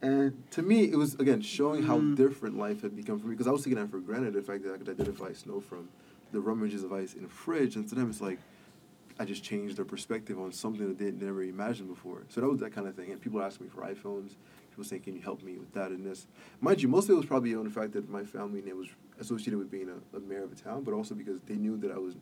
[0.00, 2.14] And to me, it was again showing how Mm.
[2.16, 4.62] different life had become for me because I was taking that for granted the fact
[4.64, 5.88] that I could identify snow from
[6.30, 8.38] the rummages of ice in a fridge, and to them it's like
[9.18, 12.20] I just changed their perspective on something that they never imagined before.
[12.28, 13.10] So that was that kind of thing.
[13.10, 14.30] And people asked me for iPhones.
[14.78, 16.28] People saying, "Can you help me with that and this?"
[16.60, 18.86] Mind you, most of it was probably on the fact that my family name was
[19.18, 21.90] associated with being a, a mayor of a town, but also because they knew that
[21.90, 22.14] I was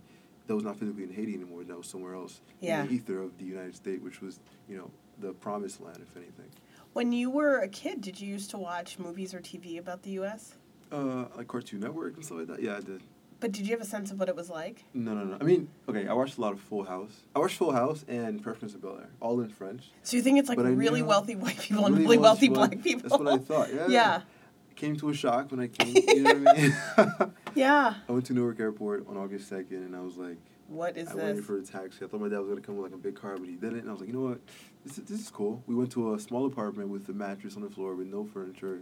[0.46, 1.64] that was not physically in Haiti anymore.
[1.64, 2.80] That was somewhere else Yeah.
[2.80, 4.40] in the ether of the United States, which was
[4.70, 4.90] you know
[5.20, 6.46] the promised land, if anything.
[6.94, 10.12] When you were a kid, did you used to watch movies or TV about the
[10.12, 10.54] U.S.?
[10.90, 12.62] Uh, like Cartoon Network and stuff like that.
[12.62, 13.02] Yeah, I did.
[13.38, 14.84] But did you have a sense of what it was like?
[14.94, 15.36] No, no, no.
[15.40, 17.12] I mean, okay, I watched a lot of Full House.
[17.34, 19.90] I watched Full House and Fresh Prince of Bel Air, all in French.
[20.02, 22.48] So you think it's like But I really wealthy white people and Really really wealthy
[22.48, 23.08] black people?
[23.10, 23.74] That's what I thought.
[23.74, 23.86] Yeah.
[23.88, 24.22] Yeah.
[24.74, 25.94] Came to a shock when I came.
[25.94, 27.32] You know what I mean?
[27.54, 27.94] Yeah.
[28.08, 30.36] I went to Newark Airport on August second, and I was like,
[30.68, 31.14] What is this?
[31.14, 31.24] I this?
[31.24, 32.04] waited for a taxi.
[32.04, 33.80] I thought my dad was gonna come with like a big car, but he didn't.
[33.80, 34.40] And I was like, you know what?
[34.84, 35.62] This is, this is cool.
[35.66, 38.80] We went to a small apartment with a mattress on the floor with no furniture.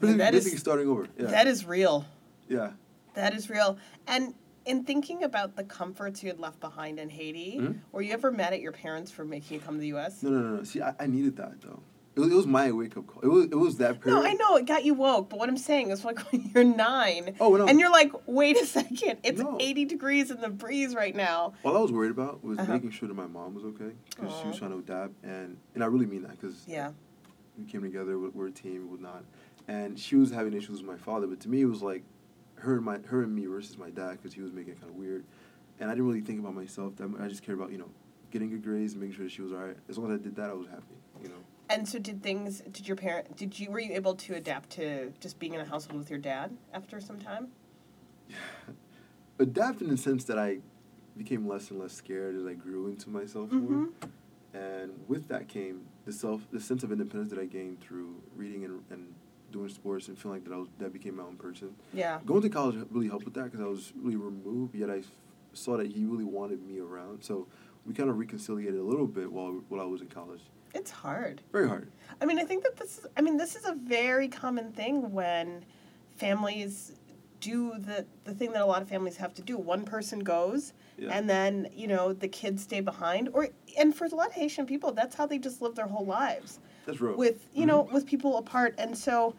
[0.00, 1.06] Basically, that is- starting over.
[1.18, 1.26] Yeah.
[1.26, 2.06] That is real.
[2.48, 2.70] yeah.
[3.14, 3.78] That is real.
[4.06, 4.34] And
[4.66, 7.78] in thinking about the comforts you had left behind in Haiti, Mhm.
[7.92, 10.22] were you ever mad at your parents for making you come to the U.S.?
[10.22, 10.62] No, no, no, no.
[10.64, 11.80] See, I, I needed that though.
[12.16, 13.22] It was, it was my wake up call.
[13.22, 14.20] It was it was that period.
[14.20, 16.64] No, I know it got you woke, but what I'm saying is, like when you're
[16.64, 19.56] nine, Oh, was- and you're like, wait a second, it's No.
[19.60, 21.54] 80 degrees in the breeze right now.
[21.64, 22.72] All I was worried about was Uh-huh.
[22.72, 25.82] making sure that my mom was okay because she was trying to adapt, and and
[25.82, 26.90] I really mean that because Yeah,
[27.56, 29.24] we came together, we're, we're a team, whatnot,
[29.68, 32.02] and she was having issues with my father, but to me it was like
[32.60, 34.90] her and my her and me versus my dad because he was making it kind
[34.90, 35.24] of weird,
[35.80, 37.20] and I didn't really think about myself that much.
[37.20, 37.90] I just cared about you know
[38.30, 39.76] getting good grades, making sure that she was alright.
[39.88, 40.84] As long as I did that, I was happy.
[41.22, 41.34] You know.
[41.68, 42.62] and so did things?
[42.70, 43.36] Did your parent?
[43.36, 43.70] Did you?
[43.70, 47.00] Were you able to adapt to just being in a household with your dad after
[47.00, 47.48] some time?
[48.28, 48.36] Yeah.
[49.38, 50.58] adapt in the sense that I
[51.16, 53.74] became less and less scared as I grew into myself Mm-hmm.
[53.74, 53.88] more.
[54.52, 58.64] And with that came the self, the sense of independence that I gained through reading
[58.64, 59.14] and, and
[59.50, 61.74] doing sports and feeling like that I was that became my own person.
[61.92, 62.18] Yeah.
[62.24, 65.04] Going to college really helped with that because I was really removed, yet I f-
[65.52, 67.22] saw that he really wanted me around.
[67.22, 67.46] So
[67.86, 70.40] we kind of reconciliated a little bit while while I was in college.
[70.74, 71.42] It's hard.
[71.50, 71.90] Very hard.
[72.20, 75.10] I mean, I think that this is, I mean, this is a very common thing
[75.12, 75.64] when
[76.16, 76.92] families
[77.40, 79.56] do the, the thing that a lot of families have to do.
[79.56, 81.10] One person goes, Yeah.
[81.16, 83.30] and then, you know, the kids stay behind.
[83.32, 83.48] Or,
[83.78, 86.60] and for a lot of Haitian people, that's how they just live their whole lives
[86.86, 87.16] That's real.
[87.16, 88.74] with, you know, with people apart.
[88.78, 89.34] And so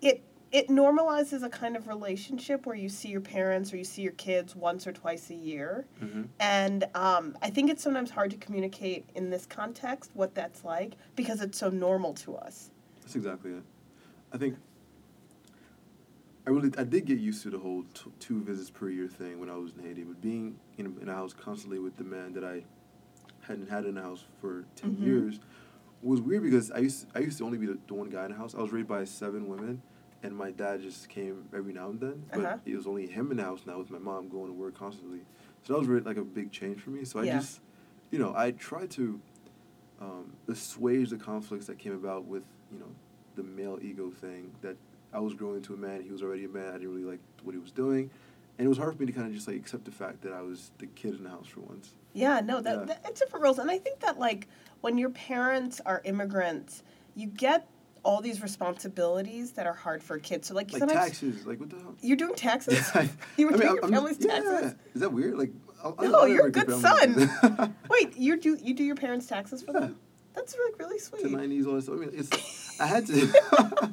[0.00, 4.02] it, it normalizes a kind of relationship where you see your parents or you see
[4.02, 5.86] your kids once or twice a year.
[5.98, 10.64] hmm And um, I think it's sometimes hard to communicate in this context what that's
[10.64, 12.70] like because it's so normal to us.
[13.00, 13.62] That's exactly it.
[14.32, 14.56] I think
[16.46, 19.38] I really I did get used to the whole t- two visits per year thing
[19.38, 22.04] when I was in Haiti, but being in a, in a house constantly with the
[22.04, 22.64] man that I
[23.42, 25.04] hadn't had in the house for 10 Mhm.
[25.04, 25.40] years
[26.02, 28.32] was weird because I used I used to only be the, the one guy in
[28.32, 28.54] the house.
[28.56, 29.82] I was raised by seven women,
[30.24, 32.24] and my dad just came every now and then.
[32.32, 32.56] But Uh-huh.
[32.66, 35.20] it was only him in the house now with my mom going to work constantly.
[35.62, 37.04] So that was really like a big change for me.
[37.04, 37.38] So I Yeah.
[37.38, 37.60] just,
[38.10, 39.20] you know, I tried to
[40.00, 42.90] um, assuage the conflicts that came about with you know
[43.36, 44.76] the male ego thing that
[45.12, 46.02] I was growing into a man.
[46.02, 46.68] He was already a man.
[46.68, 48.10] I didn't really like what he was doing,
[48.58, 50.32] and it was hard for me to kind of just like accept the fact that
[50.32, 51.90] I was the kid in the house for once.
[52.14, 52.84] Yeah, no, that, Yeah.
[52.86, 54.48] that it's different roles, and I think that like
[54.80, 56.82] when your parents are immigrants,
[57.14, 57.68] you get
[58.04, 60.48] all these responsibilities that are hard for kids.
[60.48, 61.94] So like, Like sometimes taxes, like what the hell?
[62.02, 62.90] you're doing taxes.
[62.94, 64.40] Yeah, you were I mean, doing I'm- your family's yeah.
[64.40, 64.74] taxes.
[64.94, 65.36] Is that weird?
[65.38, 65.50] Like,
[65.84, 67.74] I'll, I'll- No, I'll you're a good son.
[67.90, 69.80] Wait, you do you do your parents' taxes for Yeah.
[69.80, 69.96] them?
[70.34, 71.30] That's really really to sweet.
[71.30, 71.94] nineties, all stuff.
[71.96, 72.80] I mean, it's.
[72.80, 73.92] I had to.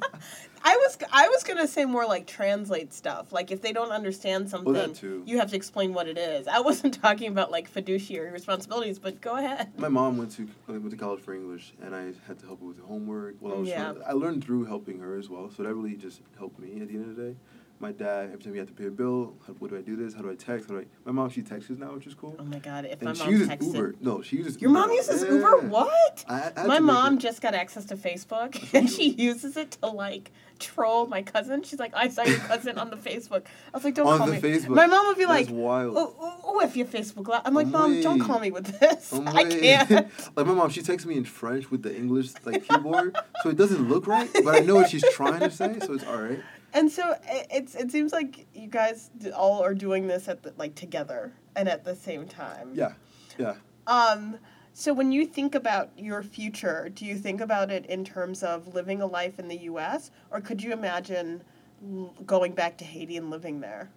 [1.12, 3.32] I was gonna say more like translate stuff.
[3.32, 5.22] Like if they don't understand something, too.
[5.26, 6.46] you have to explain what it is.
[6.48, 9.72] I wasn't talking about like fiduciary responsibilities, but go ahead.
[9.78, 12.66] My mom went to went to college for English, and I had to help her
[12.66, 13.36] with homework.
[13.40, 13.92] While I was Yeah.
[13.92, 16.88] trying- I learned through helping her as well, so that really just helped me at
[16.88, 17.36] the end of the day.
[17.82, 19.96] My dad, every time he had to pay a bill, how, what do I do
[19.96, 20.12] this?
[20.12, 20.68] How do I text?
[20.68, 20.84] How do I?
[21.06, 22.36] My mom, she texts now, which is cool.
[22.38, 22.84] Oh my god!
[22.84, 23.94] If and my she mom uses texted, Uber.
[24.02, 24.60] No, she uses.
[24.60, 25.30] your Uber mom uses Yeah.
[25.30, 25.56] Uber.
[25.68, 26.24] What?
[26.28, 30.30] I, I My mom just got access to Facebook, and she uses it to like
[30.58, 31.62] troll my cousin.
[31.62, 34.26] She's like, "I saw your cousin on the Facebook." I was like, "Don't on call
[34.26, 34.74] the me." Facebook.
[34.74, 35.94] My mom would be That's like, wild.
[35.96, 39.10] "Oh, oh, oh, if your Facebook." I'm like, "Mom, don't call me with this.
[39.26, 39.90] I can't."
[40.36, 43.56] like my mom, she texts me in French with the English like keyboard, so it
[43.56, 46.40] doesn't look right, but I know what she's trying to say, so it's all right.
[46.72, 50.52] And so i- it's it seems like you guys all are doing this at the,
[50.56, 52.70] like together and at the same time.
[52.74, 52.92] Yeah,
[53.38, 53.54] yeah.
[53.86, 54.38] Um.
[54.72, 58.72] So when you think about your future, do you think about it in terms of
[58.72, 60.10] living a life in the U.S.
[60.30, 61.42] or could you imagine
[61.84, 63.90] l- going back to Haiti and living there?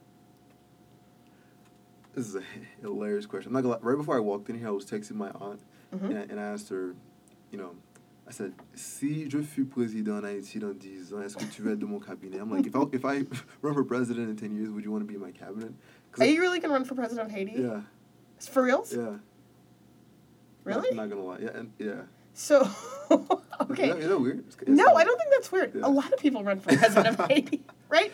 [2.16, 2.44] This is a
[2.82, 3.50] hilarious question.
[3.50, 3.82] I'm not gonna lie.
[3.82, 5.62] Right before I walked in here, I was texting my aunt,
[5.96, 6.10] Mhm.
[6.10, 6.96] and, I, and I asked her,
[7.52, 7.72] you know,
[8.28, 11.74] I said, si je fus président en Haïti dans 10 ans, est-ce que tu veux
[11.74, 12.38] être de mon cabinet?
[12.38, 13.26] I'm like, if I, if I
[13.62, 15.74] run for president in 10 years, would you want to be in my cabinet?
[16.18, 17.54] Are I- you really gonna run for president of Haiti?
[17.62, 17.82] Yeah,
[18.40, 18.94] For reals?
[18.94, 19.18] yeah.
[20.64, 20.96] Really?
[20.96, 21.40] Not, not gonna lie.
[21.42, 22.02] Yeah, and, yeah.
[22.34, 22.62] So,
[23.12, 23.90] okay.
[23.90, 24.40] Is that, is that weird?
[24.40, 25.76] It's- it's No, I don't think that's weird.
[25.76, 25.82] Yeah.
[25.86, 28.12] A lot of people run for president of Haiti, right?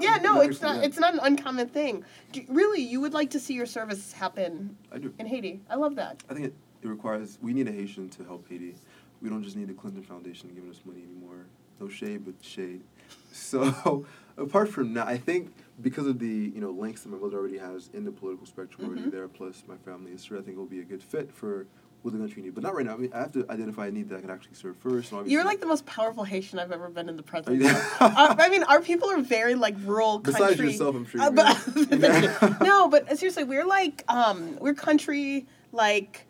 [0.00, 0.84] Yeah, no, it's not.
[0.84, 2.04] It's not an uncommon thing.
[2.48, 5.14] Really, you would like to see your service happen I do.
[5.18, 5.60] in Haiti.
[5.70, 6.22] I love that.
[6.28, 8.74] I think it, it requires we need a Haitian to help Haiti.
[9.22, 11.46] We don't just need the Clinton Foundation giving us money anymore.
[11.80, 12.82] No shade, but shade.
[13.32, 14.04] So
[14.36, 17.58] apart from that, I think because of the you know links that my mother already
[17.58, 19.12] has in the political spectrum already Mhm.
[19.12, 21.66] there, plus my family history, I think it will be a good fit for
[22.02, 22.54] what the country needs.
[22.54, 22.94] But not right now.
[22.94, 25.12] I mean, I have to identify a need that I can actually serve first.
[25.26, 27.62] You're like the most powerful Haitian I've ever been in the presence.
[28.00, 30.40] uh, I mean, our people are very like rural country.
[30.46, 31.20] Besides yourself, I'm sure.
[31.20, 32.60] Uh, but.
[32.62, 36.26] No, but seriously, we're like um, we're country like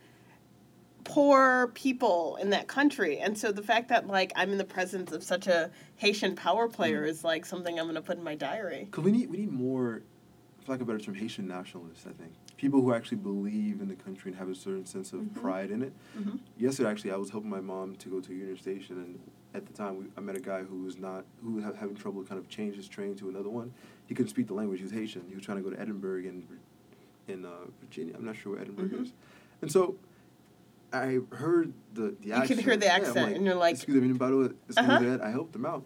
[1.08, 5.10] poor people in that country, and so the fact that like I'm in the presence
[5.12, 7.08] of such a Haitian power player Mm.
[7.08, 8.86] is like something I'm gonna put in my diary.
[8.90, 10.02] Cause we need we need more,
[10.64, 12.06] for lack of a better term, Haitian nationalists.
[12.06, 15.20] I think people who actually believe in the country and have a certain sense of
[15.20, 15.34] Mhm.
[15.34, 15.92] pride in it.
[16.14, 19.18] hmm Yesterday, actually, I was helping my mom to go to a Union Station, and
[19.54, 21.96] at the time, we, I met a guy who was not who was ha- having
[21.96, 23.72] trouble kind of change his train to another one.
[24.06, 24.80] He couldn't speak the language.
[24.80, 25.22] He was Haitian.
[25.28, 26.46] He was trying to go to Edinburgh in
[27.28, 28.14] in uh, Virginia.
[28.16, 29.02] I'm not sure where Edinburgh Mhm.
[29.04, 29.12] is,
[29.62, 29.96] and so.
[30.92, 32.61] I heard the, the You accent.
[32.61, 34.33] can hear the Yeah, I'm accent, and you're like, excuse me, about
[34.77, 34.98] Uh-huh.
[34.98, 35.20] that.
[35.22, 35.85] I helped them out.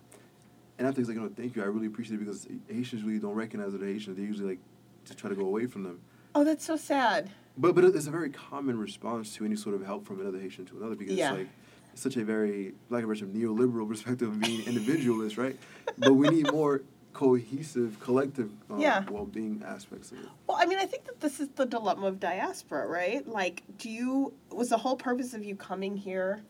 [0.79, 1.63] And after he's like, no, thank you.
[1.63, 4.17] I really appreciate it because Haitians really don't recognize other Haitians.
[4.17, 4.59] They usually like
[5.07, 6.01] to try to go away from them.
[6.35, 9.85] "Oh, that's so sad." But but it's a very common response to any sort of
[9.85, 11.31] help from another Haitian to another because Yeah.
[11.33, 11.49] it's like
[11.93, 15.57] it's such a very like a version of neoliberal perspective of being individualist, right?
[15.99, 19.05] But we need more cohesive, collective um, Yeah.
[19.11, 20.27] well-being aspects of it.
[20.47, 23.27] Well, I mean, I think that this is the dilemma of diaspora, right?
[23.27, 26.43] Like, do you was the whole purpose of you coming here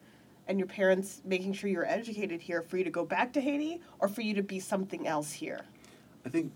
[0.48, 3.80] and your parents making sure you're educated here for you to go back to Haiti
[3.98, 5.60] or for you to be something else here?
[6.24, 6.52] I think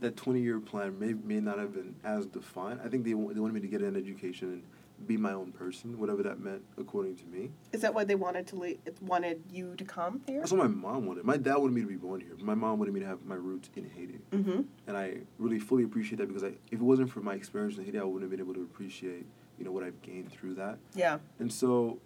[0.00, 2.80] that 20-year plan may may not have been as defined.
[2.84, 4.62] I think they they wanted me to get an education and
[5.06, 7.50] be my own person, whatever that meant, according to me.
[7.72, 10.40] Is that why they wanted to le- wanted you to come here?
[10.40, 11.24] That's what my mom wanted.
[11.24, 12.32] My dad wanted me to be born here.
[12.40, 14.18] My mom wanted me to have my roots in Haiti.
[14.32, 14.62] Mm-hmm.
[14.86, 17.84] and I really fully appreciate that because I, if it wasn't for my experience in
[17.84, 19.26] Haiti, I wouldn't have been able to appreciate,
[19.58, 20.78] you know, what I've gained through that.
[20.94, 21.18] Yeah.
[21.38, 21.98] And so,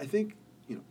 [0.00, 0.34] I think,
[0.66, 0.82] you know,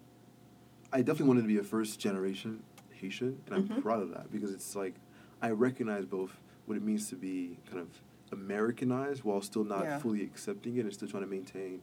[0.93, 3.81] I definitely wanted to be a first generation Haitian, and I'm Mhm.
[3.81, 4.95] proud of that because it's like
[5.41, 6.31] I recognize both
[6.65, 7.87] what it means to be kind of
[8.31, 9.99] Americanized while still not Yeah.
[9.99, 11.81] fully accepting it and still trying to maintain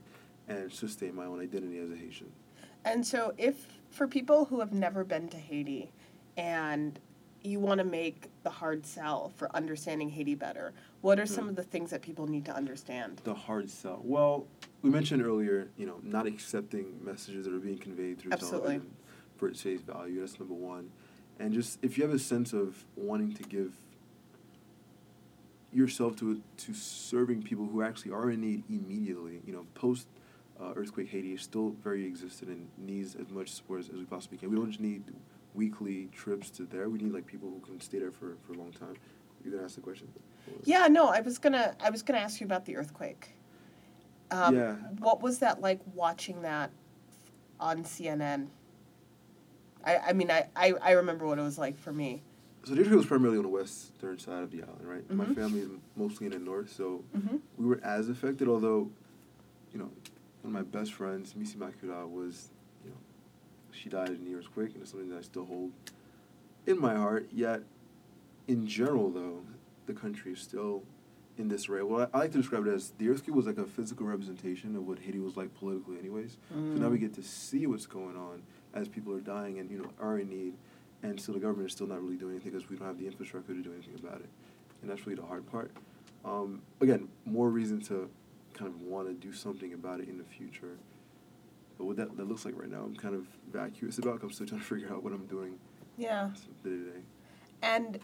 [0.48, 2.30] and sustain my own identity as a Haitian.
[2.84, 5.90] And so, if for people who have never been to Haiti
[6.36, 6.98] and
[7.42, 11.50] you want to make the hard sell for understanding Haiti better, what are some Yeah.
[11.50, 13.20] of the things that people need to understand?
[13.24, 14.00] The hard sell.
[14.04, 14.46] Well,
[14.82, 18.68] we mentioned earlier, you know, not accepting messages that are being conveyed through Absolutely.
[18.78, 18.96] television
[19.36, 20.20] for its face value.
[20.20, 20.90] That's number one.
[21.38, 23.72] And just if you have a sense of wanting to give
[25.74, 30.06] yourself to to serving people who actually are in need immediately, you know, post
[30.60, 34.04] uh, earthquake Haiti is still very existent and needs as much support as, as we
[34.04, 34.50] possibly can.
[34.50, 35.02] We don't just need
[35.54, 36.88] weekly trips to there.
[36.88, 38.94] We need like people who can stay there for, for a long time.
[39.44, 40.08] You gonna ask the question?
[40.64, 43.30] Yeah, no, I was gonna I was gonna ask you about the earthquake.
[44.30, 44.74] Um, Yeah.
[44.98, 46.70] What was that like watching that
[47.60, 48.48] on CNN?
[49.84, 52.22] I, I mean I, I, I remember what it was like for me.
[52.64, 55.10] So the earthquake was primarily on the western side of the island, right?
[55.10, 55.34] My Mhm.
[55.34, 57.36] family is mostly in the north, so Mm-hmm.
[57.58, 58.48] we were as affected.
[58.48, 58.90] Although,
[59.72, 59.90] you know,
[60.42, 62.50] one of my best friends, Missy Makura, was,
[62.82, 62.96] you know,
[63.70, 65.72] she died in the earthquake, and it's something that I still hold
[66.66, 67.28] in my heart.
[67.32, 67.64] Yet,
[68.48, 69.42] in general, though,
[69.86, 70.84] the country is still
[71.36, 71.82] in this array.
[71.82, 74.74] Well, I, I like to describe it as the earthquake was like a physical representation
[74.76, 76.38] of what Haiti was like politically, anyways.
[76.72, 77.00] So now we Mm.
[77.00, 80.30] get to see what's going on as people are dying and you know are in
[80.30, 80.54] need,
[81.04, 83.06] and still the government is still not really doing anything because we don't have the
[83.06, 84.28] infrastructure to do anything about it,
[84.80, 85.70] and that's really the hard part.
[86.24, 88.08] Um, again, more reason to
[88.54, 90.78] kind of want to do something about it in the future.
[91.76, 94.22] But what that, that looks like right now, I'm kind of vacuous about.
[94.22, 95.58] I'm still trying to figure out what I'm doing
[95.98, 96.30] Yeah.
[96.62, 97.00] day to day.
[97.62, 97.98] And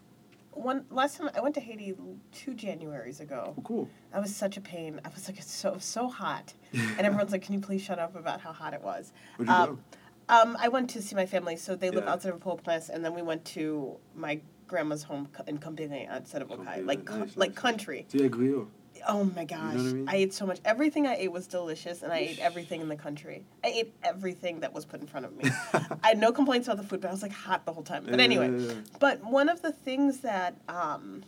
[0.53, 1.95] one last time I went to Haiti
[2.33, 3.55] two Januaries ago.
[3.57, 3.89] Oh, cool.
[4.13, 5.01] I was such a pain.
[5.05, 8.17] I was like, it's so so hot, and everyone's like, can you please shut up
[8.17, 9.13] about how hot it was?
[9.37, 9.79] Where'd you um, go?
[10.31, 12.12] Um, I went to see my family, so they live Yeah.
[12.12, 16.49] outside of Port-au-Prince, and then we went to my grandma's home in Compiègne outside of
[16.49, 17.59] Okai, like co- nice, like nice.
[17.59, 18.07] country.
[18.09, 18.69] So yeah, Griot.
[19.09, 20.09] Oh my gosh, what I mean?
[20.11, 20.61] ate so much.
[20.64, 23.45] Everything I ate was delicious, and I ate everything in the country.
[23.64, 25.45] I ate everything that was put in front of me.
[26.05, 28.05] I had no complaints about the food, but I was like hot the whole time.
[28.05, 28.75] But Yeah, anyway, yeah.
[29.01, 31.25] but one of the things that um,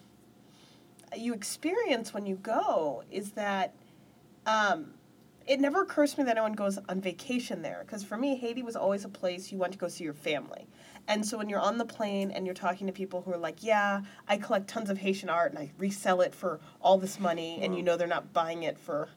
[1.17, 3.75] you experience when you go is that
[4.47, 4.93] um,
[5.53, 8.63] it never occurs to me that anyone goes on vacation there because for me haiti
[8.63, 10.67] was always a place you went to go see your family
[11.09, 13.63] and so when you're on the plane and you're talking to people who are like
[13.63, 17.59] yeah i collect tons of haitian art and i resell it for all this money
[17.63, 19.09] and you know they're not buying it for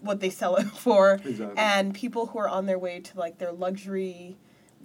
[0.00, 1.58] what they sell it for Exactly.
[1.58, 4.36] and people who are on their way to like their luxury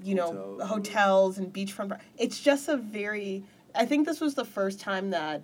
[0.04, 0.69] you know Hotels.
[0.69, 3.43] hotels and beachfront it's just a very
[3.76, 5.43] i think this was the first time that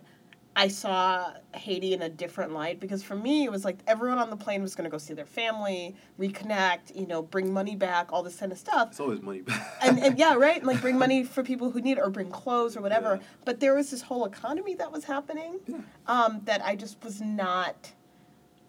[0.59, 4.29] I saw Haiti in a different light because for me it was like everyone on
[4.29, 8.11] the plane was going to go see their family, reconnect, you know, bring money back,
[8.11, 8.89] all this kind of stuff.
[8.89, 9.65] It's always money back.
[9.81, 12.29] And, and yeah, right, and like bring money for people who need it or bring
[12.29, 13.19] clothes or whatever.
[13.21, 13.27] Yeah.
[13.45, 15.77] But there was this whole economy that was happening Yeah.
[16.07, 17.93] um, that I just was not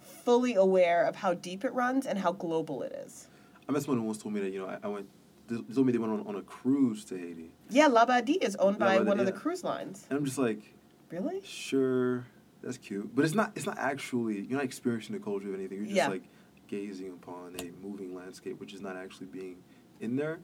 [0.00, 3.26] fully aware of how deep it runs and how global it is.
[3.68, 5.08] I met someone who once told me that you know I, I went.
[5.48, 8.78] They told me they went on, on a cruise to Haiti, Yeah, Labadie is owned
[8.78, 10.06] by one of the cruise lines.
[10.08, 10.60] and I'm just like,
[11.10, 11.40] Really?
[11.44, 12.26] sure,
[12.62, 13.52] that's cute, but it's not.
[13.56, 14.40] It's not actually.
[14.40, 15.78] You're not experiencing the culture of anything.
[15.78, 16.08] You're just Yeah.
[16.08, 16.24] like
[16.68, 19.56] gazing upon a moving landscape, which is not actually being
[20.00, 20.38] in there.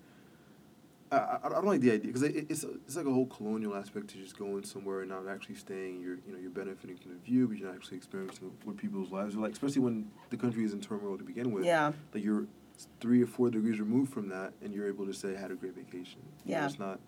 [1.12, 3.76] I, I, I don't like the idea because it, it's it's like a whole colonial
[3.76, 6.00] aspect to just going somewhere and not actually staying.
[6.00, 9.12] You're you know you're benefiting from the view, but you're not actually experiencing what people's
[9.12, 9.52] lives are like.
[9.52, 11.64] Especially when the country is in turmoil to begin with.
[11.64, 11.92] Yeah.
[12.12, 12.46] Like you're
[13.00, 15.55] three or four degrees removed from that, and you're able to say I had a
[15.55, 16.20] great vacation.
[16.44, 16.66] You know, Yeah.
[16.66, 16.98] it's not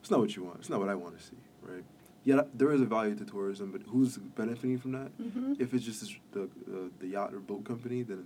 [0.00, 0.58] it's not what you want.
[0.58, 1.84] It's not what I want to see, right?
[2.24, 5.10] Yeah, there is a value to tourism, but who's benefiting from that?
[5.20, 8.24] hmm If it's just this- the uh, the yacht or boat company, then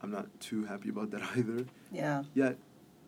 [0.00, 1.66] I'm not too happy about that either.
[1.92, 2.22] Yeah.
[2.34, 2.56] Yet,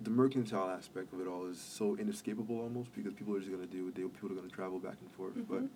[0.02, 3.66] the mercantile aspect of it all is so inescapable almost because people are just gonna
[3.66, 5.34] do what they people are gonna travel back and forth.
[5.48, 5.68] But Mhm.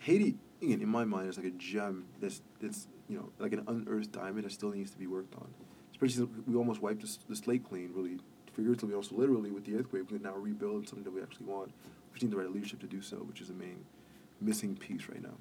[0.00, 3.62] Haiti, again, in my mind, is like a gem that's that's you know like an
[3.68, 5.48] unearthed diamond that still needs to be worked on.
[5.92, 8.16] Especially since we almost wiped the, the slate clean, really
[8.54, 10.10] figuratively, also literally with the earthquake.
[10.10, 11.70] We can now rebuild something that we actually want.
[12.12, 13.84] We just need the right leadership to do so, which is the main
[14.40, 15.34] missing piece right now.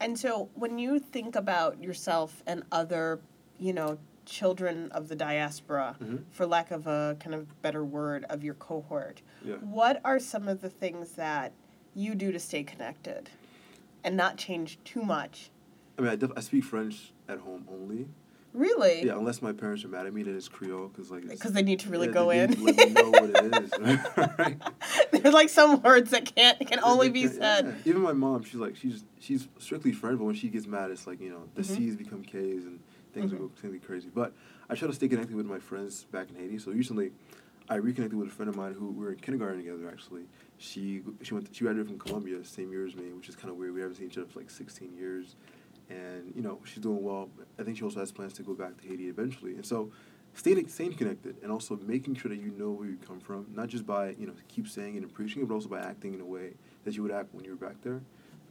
[0.00, 3.20] And so when you think about yourself and other,
[3.58, 6.24] you know, children of the diaspora, Mhm.
[6.30, 9.56] for lack of a kind of better word, of your cohort, Yeah.
[9.56, 11.52] what are some of the things that
[11.94, 13.30] you do to stay connected
[14.04, 15.50] and not change too much?
[15.98, 18.08] I mean, I, def- I speak French at home only.
[18.54, 19.02] Really?
[19.06, 21.62] Yeah, unless my parents are mad at me then it's Creole, because like Because they
[21.62, 22.52] need to really yeah, go in.
[22.54, 23.72] to Let me know what it is.
[24.38, 24.56] right?
[25.12, 27.64] There's like some words that can't can only be said.
[27.64, 27.72] yeah.
[27.90, 31.06] Even my mom, she's like she's she's strictly French, but when she gets mad, it's
[31.06, 31.76] like you know the Mhm.
[31.76, 32.78] C's become K's and
[33.14, 33.38] things Mhm.
[33.38, 34.10] go completely crazy.
[34.14, 34.32] But
[34.68, 36.58] I try to stay connected with my friends back in Haiti.
[36.58, 37.12] So recently,
[37.70, 39.88] I reconnected with a friend of mine who we were in kindergarten together.
[39.88, 40.24] Actually,
[40.58, 43.56] she she went she graduated from Columbia same year as me, which is kind of
[43.56, 43.72] weird.
[43.72, 45.36] We haven't seen each other for like 16 years,
[45.90, 47.28] and you know she's doing well.
[47.58, 49.90] I think she also has plans to go back to Haiti eventually, and so.
[50.34, 53.68] Staying, staying connected and also making sure that you know where you come from, not
[53.68, 56.22] just by you know keep saying it and preaching it, but also by acting in
[56.22, 58.00] a way that you would act when you were back there.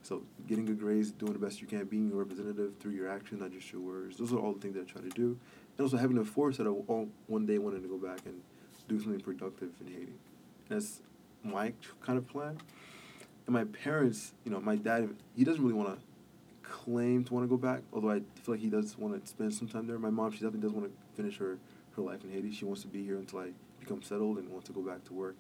[0.04, 3.40] So getting good grades, doing the best you can, being a representative through your action,
[3.40, 4.18] not just your words.
[4.18, 5.38] Those are all the things that I try to do.
[5.78, 8.42] And also having the foresight of all one day wanting to go back and
[8.88, 10.14] do something productive in Haiti.
[10.70, 11.02] That's
[11.44, 12.58] my kind of plan.
[13.46, 16.06] And my parents, you know, my dad, he doesn't really want to
[16.72, 19.54] claim to want to go back, although I feel like he does want to spend
[19.54, 20.00] some time there.
[20.00, 21.58] My mom, she definitely does want to finish her,
[21.96, 22.52] her life in Haiti.
[22.52, 25.14] She wants to be here until I become settled and wants to go back to
[25.14, 25.36] work.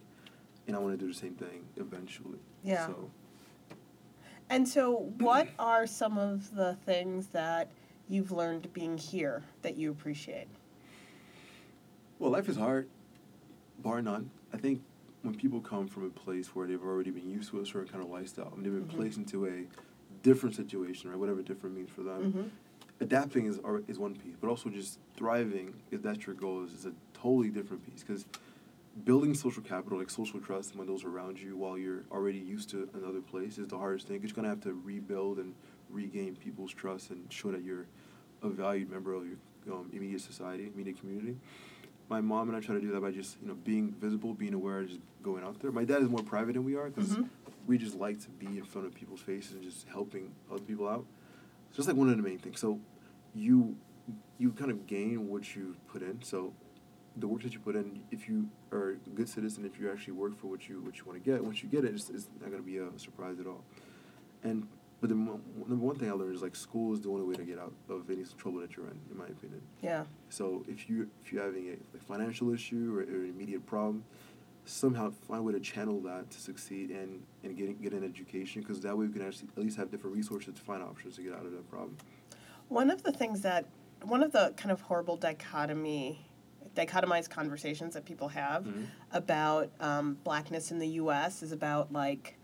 [0.67, 2.37] And I want to do the same thing eventually.
[2.63, 2.85] Yeah.
[2.87, 3.09] So,
[4.49, 7.69] And so, what are some of the things that
[8.09, 10.47] you've learned being here that you appreciate?
[12.19, 12.87] Well, life is hard,
[13.79, 14.29] bar none.
[14.53, 14.81] I think
[15.23, 18.03] when people come from a place where they've already been used to a certain kind
[18.03, 18.95] of lifestyle, and they've been Mhm.
[18.95, 19.65] placed into a
[20.23, 21.19] different situation, right?
[21.19, 22.31] Whatever different means for them.
[22.31, 22.43] hmm
[22.99, 26.85] Adapting is is one piece, but also just thriving, if that's your goal, is, is
[26.85, 28.03] a totally different piece.
[28.03, 28.27] Because
[29.05, 32.87] building social capital, like social trust among those around you, while you're already used to
[32.93, 34.21] another place, is the hardest thing.
[34.21, 35.55] You're gonna have to rebuild and
[35.89, 37.87] regain people's trust and show that you're
[38.43, 39.37] a valued member of your
[39.75, 41.37] um, immediate society, immediate community.
[42.11, 44.53] My mom and I try to do that by just you know being visible, being
[44.53, 45.71] aware, just going out there.
[45.71, 47.29] My dad is more private than we are because Mhm.
[47.67, 50.89] we just like to be in front of people's faces and just helping other people
[50.89, 51.05] out.
[51.69, 52.59] So that's like one of the main things.
[52.59, 52.81] So
[53.33, 53.77] you
[54.37, 56.21] you kind of gain what you put in.
[56.21, 56.53] So
[57.15, 60.13] the work that you put in, if you are a good citizen, if you actually
[60.13, 62.27] work for what you what you want to get, once you get it, it's, it's
[62.41, 63.63] not going to be a surprise at all.
[64.43, 64.67] And
[65.01, 67.33] but the mo- number one thing I learned is like school is the only way
[67.35, 69.61] to get out of any trouble that you're in, in my opinion.
[69.81, 70.03] Yeah.
[70.29, 74.03] So if you if you're having a like, financial issue or, or an immediate problem,
[74.65, 78.61] somehow find a way to channel that to succeed and and get get an education
[78.61, 81.23] because that way you can actually at least have different resources to find options to
[81.23, 81.97] get out of that problem.
[82.69, 83.65] One of the things that,
[84.03, 86.25] one of the kind of horrible dichotomy,
[86.75, 88.85] dichotomized conversations that people have Mhm.
[89.11, 91.43] about um, blackness in the U.S.
[91.43, 92.37] is about like,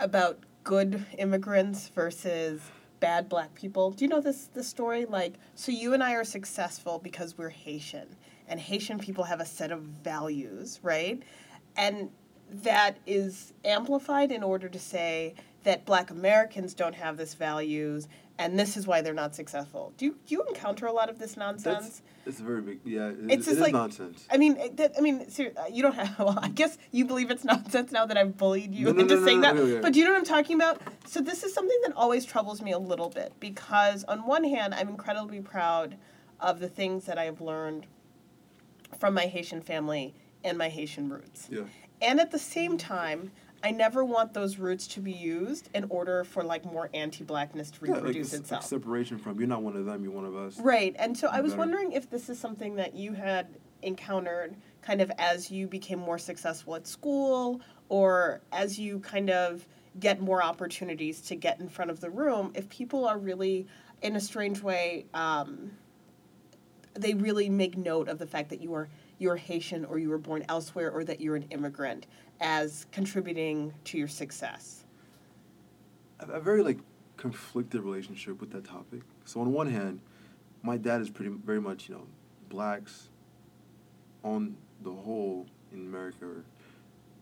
[0.00, 2.60] about good immigrants versus
[3.00, 3.90] bad black people.
[3.90, 5.04] Do you know this this story?
[5.04, 8.16] Like, so you and I are successful because we're Haitian,
[8.48, 11.22] and Haitian people have a set of values, right?
[11.76, 12.10] And
[12.50, 15.34] that is amplified in order to say
[15.64, 18.08] that black Americans don't have this values
[18.38, 19.92] and this is why they're not successful.
[19.96, 21.84] Do you, do you encounter a lot of this nonsense?
[21.84, 23.08] That's it's a very big yeah.
[23.08, 24.26] It, It's it just is like- nonsense.
[24.30, 26.18] I mean, it- I mean, uh, you don't have.
[26.18, 29.20] Well, I guess you believe it's nonsense now that I've bullied you No, into no,
[29.20, 29.82] no, saying that.
[29.82, 30.80] But do you know what I'm talking about?
[31.06, 34.74] So this is something that always troubles me a little bit because on one hand,
[34.74, 35.96] I'm incredibly proud
[36.40, 37.86] of the things that I have learned
[38.98, 41.48] from my Haitian family and my Haitian roots.
[41.50, 41.62] Yeah.
[42.00, 43.30] And at the same time,
[43.64, 47.78] I never want those roots to be used in order for like more anti-blackness to
[47.86, 48.66] Yeah, like reproduce like itself.
[48.66, 50.60] separation from you're not one of them, you're one of us.
[50.60, 50.94] Right.
[50.98, 51.60] And so I was Better.
[51.60, 53.46] wondering if this is something that you had
[53.80, 59.66] encountered kind of as you became more successful at school or as you kind of
[59.98, 63.66] get more opportunities to get in front of the room, if people are really,
[64.02, 65.70] in a strange way, um,
[66.92, 70.18] they really make note of the fact that you are you're Haitian or you were
[70.18, 72.06] born elsewhere or that you're an immigrant
[72.40, 74.84] as contributing to your success.
[76.20, 76.78] a, a very like
[77.16, 79.00] conflicted relationship with that topic.
[79.24, 80.00] So on one hand,
[80.62, 82.06] my dad is pretty very much you know
[82.48, 83.08] blacks
[84.22, 86.44] on the whole in America are,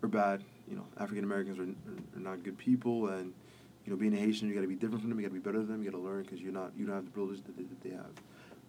[0.03, 0.43] are bad.
[0.69, 3.33] You know African Americans are, are, are not good people, and
[3.85, 5.21] you know being a Haitian you got to be different from them.
[5.21, 5.83] You got to be better than them.
[5.83, 7.81] You got to learn because you're not you don't have the privileges that they, that
[7.83, 8.13] they have.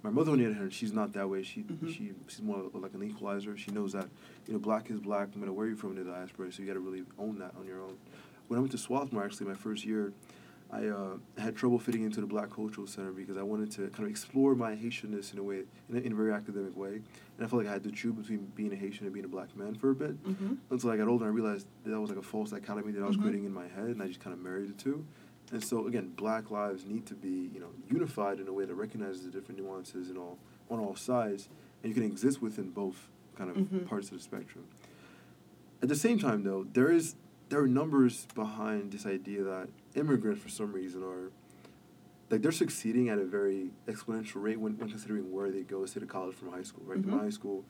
[0.04, 1.44] My mother on the other hand, she's not that way.
[1.44, 1.88] She Mhm.
[1.88, 3.56] she she's more like an equalizer.
[3.58, 4.10] She knows that
[4.46, 6.52] you know black is black no matter where you're from in the diaspora.
[6.52, 7.96] So you got to really own that on your own.
[8.50, 10.12] When I went to Swarthmore, actually, my first year,
[10.70, 14.04] I uh, had trouble fitting into the Black Cultural Center because I wanted to kind
[14.04, 16.96] of explore my Haitianness in a way, in a, in a very academic way.
[17.38, 19.30] And I felt like I had to choose between being a Haitian and being a
[19.30, 20.22] black man for a bit.
[20.26, 20.56] Mm-hmm.
[20.72, 23.08] Until I got older, I realized that, that was like a false dichotomy that I
[23.08, 23.22] was Mhm.
[23.22, 25.06] creating in my head, and I just kind of married the two.
[25.54, 28.74] And so again, Black lives need to be you know unified in a way that
[28.74, 30.40] recognizes the different nuances and all
[30.70, 31.48] on all sides,
[31.84, 33.86] and you can exist within both kind of Mhm.
[33.86, 34.66] parts of the spectrum.
[35.82, 37.16] At the same time, though, there is
[37.50, 41.30] there are numbers behind this idea that immigrants, for some reason, are
[42.32, 46.00] like they're succeeding at a very exponential rate when, when considering where they go, say
[46.00, 46.84] to college from high school.
[46.88, 47.10] Right, in Mhm.
[47.12, 47.64] my high school,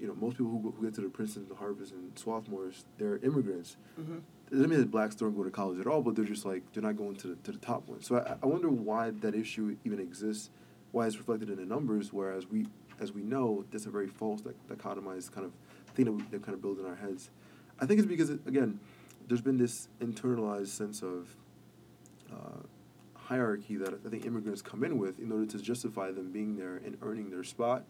[0.00, 2.84] you know, most people who, go, who get to the Princeton, the Harvards, and Swarthmores,
[2.96, 3.76] they're immigrants.
[4.00, 4.18] Mm-hmm.
[4.50, 6.82] Doesn't mean that blacks don't go to college at all, but they're just like they're
[6.82, 8.02] not going to the, to the top one.
[8.02, 10.50] So I, I wonder why that issue even exists,
[10.92, 12.66] why it's reflected in the numbers, whereas we,
[12.98, 15.52] as we know, that's a very false dic- dichotomized kind of
[15.94, 17.30] thing that that kind of build in our heads.
[17.78, 18.80] I think it's because it, again,
[19.26, 21.28] there's been this internalized sense of
[22.32, 22.62] uh,
[23.14, 26.76] hierarchy that I think immigrants come in with in order to justify them being there
[26.76, 27.84] and earning their spot.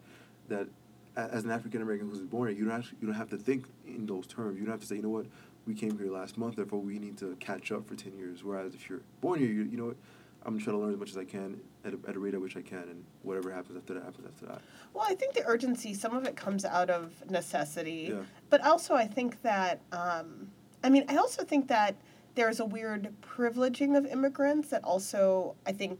[0.49, 0.67] That
[1.15, 3.65] as an African American who's born here, you don't actually, you don't have to think
[3.87, 4.59] in those terms.
[4.59, 5.25] You don't have to say, you know what,
[5.65, 8.43] we came here last month, therefore we need to catch up for ten years.
[8.43, 9.97] Whereas if you're born here, you, you know what,
[10.45, 12.41] I'm trying to learn as much as I can at a, at a rate at
[12.41, 14.61] which I can, and whatever happens after that happens after that.
[14.93, 18.21] Well, I think the urgency, some of it comes out of necessity, Yeah.
[18.49, 20.49] but also I think that, um,
[20.83, 21.95] I mean, I also think that
[22.35, 25.99] there's a weird privileging of immigrants that also I think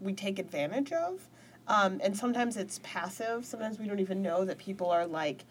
[0.00, 1.28] we take advantage of.
[1.66, 3.46] Um, and sometimes it's passive.
[3.46, 5.44] Sometimes we don't even know that people are like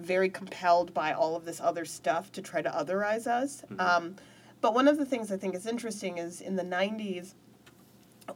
[0.00, 3.62] very compelled by all of this other stuff to try to otherize us.
[3.70, 3.80] Mhm.
[3.80, 4.16] Um,
[4.60, 7.34] but one of the things I think is interesting is in the 90s,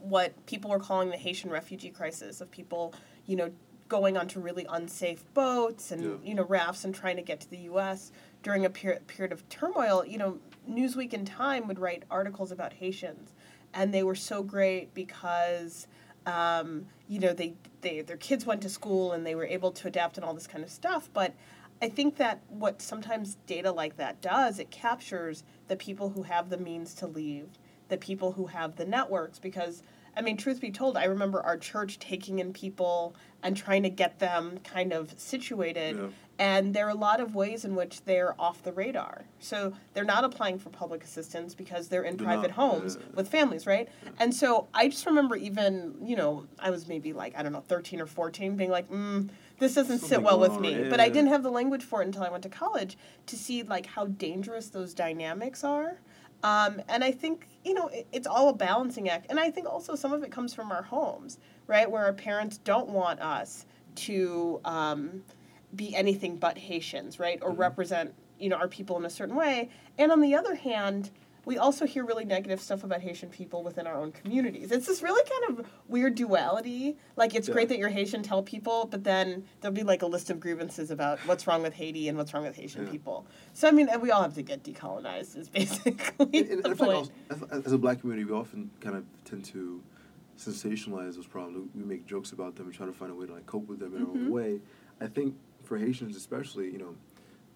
[0.00, 2.94] what people were calling the Haitian refugee crisis of people,
[3.26, 3.50] you know,
[3.88, 6.16] going onto really unsafe boats and Yeah.
[6.24, 8.10] you know rafts and trying to get to the U.S.
[8.42, 10.04] during a per- period of turmoil.
[10.06, 10.38] You know,
[10.68, 13.32] Newsweek and Time would write articles about Haitians,
[13.74, 15.86] and they were so great because.
[16.24, 19.88] Um, you know, they, they their kids went to school and they were able to
[19.88, 21.10] adapt and all this kind of stuff.
[21.12, 21.34] But
[21.82, 26.48] I think that what sometimes data like that does, it captures the people who have
[26.48, 27.48] the means to leave,
[27.88, 29.38] the people who have the networks.
[29.38, 29.82] Because,
[30.16, 33.90] I mean, truth be told, I remember our church taking in people and trying to
[33.90, 35.96] get them kind of situated.
[35.96, 36.06] Yeah.
[36.42, 39.26] And there are a lot of ways in which they're off the radar.
[39.38, 43.06] So they're not applying for public assistance because they're in They're private not, homes yeah.
[43.14, 43.88] with families, right?
[44.18, 47.62] And so I just remember even, you know, I was maybe like, I don't know,
[47.68, 49.28] 13 or 14, being like, mm,
[49.60, 50.82] this doesn't sit well with me.
[50.82, 53.36] on, But I didn't have the language for it until I went to college to
[53.36, 56.00] see like how dangerous those dynamics are.
[56.42, 59.26] Um, and I think, you know, it, it's all a balancing act.
[59.30, 61.38] And I think also some of it comes from our homes,
[61.68, 61.88] right?
[61.88, 63.64] Where our parents don't want us
[63.94, 65.22] to um,
[65.74, 67.38] be anything but Haitians, right?
[67.42, 67.58] Or Mhm.
[67.58, 69.68] represent, you know, our people in a certain way.
[69.98, 71.10] And on the other hand,
[71.44, 74.70] we also hear really negative stuff about Haitian people within our own communities.
[74.70, 76.96] It's this really kind of weird duality.
[77.16, 77.54] Like, it's Yeah.
[77.54, 80.92] great that you're Haitian, tell people, but then there'll be like a list of grievances
[80.92, 82.92] about what's wrong with Haiti and what's wrong with Haitian Yeah.
[82.92, 83.26] people.
[83.54, 85.48] So, I mean, we all have to get decolonized, is
[85.88, 87.10] basically And, and the like point.
[87.30, 89.82] also, as, a black community, we often kind of tend to
[90.38, 91.70] sensationalize those problems.
[91.74, 93.80] We make jokes about them and try to find a way to like cope with
[93.80, 94.26] them in our Mhm.
[94.26, 94.60] own way.
[95.00, 95.34] I think
[95.72, 96.94] for Haitians especially, you know,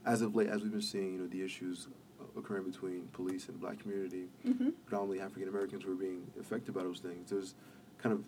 [0.07, 1.89] as of late, as we've been seeing, you know, the issues
[2.35, 4.71] occurring between police and black community, Mm-hmm.
[4.87, 7.29] predominantly African Americans who are being affected by those things.
[7.29, 7.55] There's
[7.99, 8.25] kind of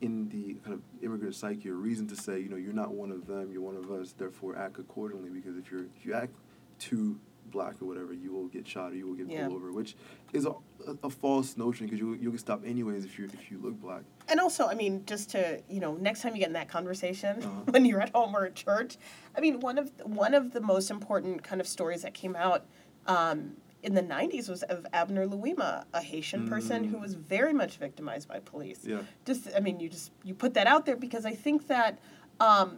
[0.00, 3.12] in the kind of immigrant psyche a reason to say, you know, you're not one
[3.12, 5.30] of them, you're one of us, therefore act accordingly.
[5.30, 6.32] Because if you're if you act
[6.80, 7.16] too
[7.52, 9.46] black or whatever, you will get shot or you will get Yeah.
[9.46, 9.94] pulled over, which
[10.32, 10.50] is a,
[10.88, 13.80] a, a false notion because you you'll get stopped anyways if you if you look
[13.80, 14.02] black.
[14.28, 17.42] And also, I mean, just to you know, next time you get in that conversation
[17.42, 17.60] Uh-huh.
[17.70, 18.96] when you're at home or at church,
[19.36, 22.64] I mean, one of one of the most important kind of stories that came out
[23.06, 27.00] um, in the '90s was of Abner Louima, a Haitian person who Mm.
[27.02, 28.80] was very much victimized by police.
[28.84, 29.02] Yeah.
[29.24, 31.98] Just, I mean, you just you put that out there because I think that
[32.40, 32.70] um,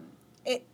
[0.44, 0.66] it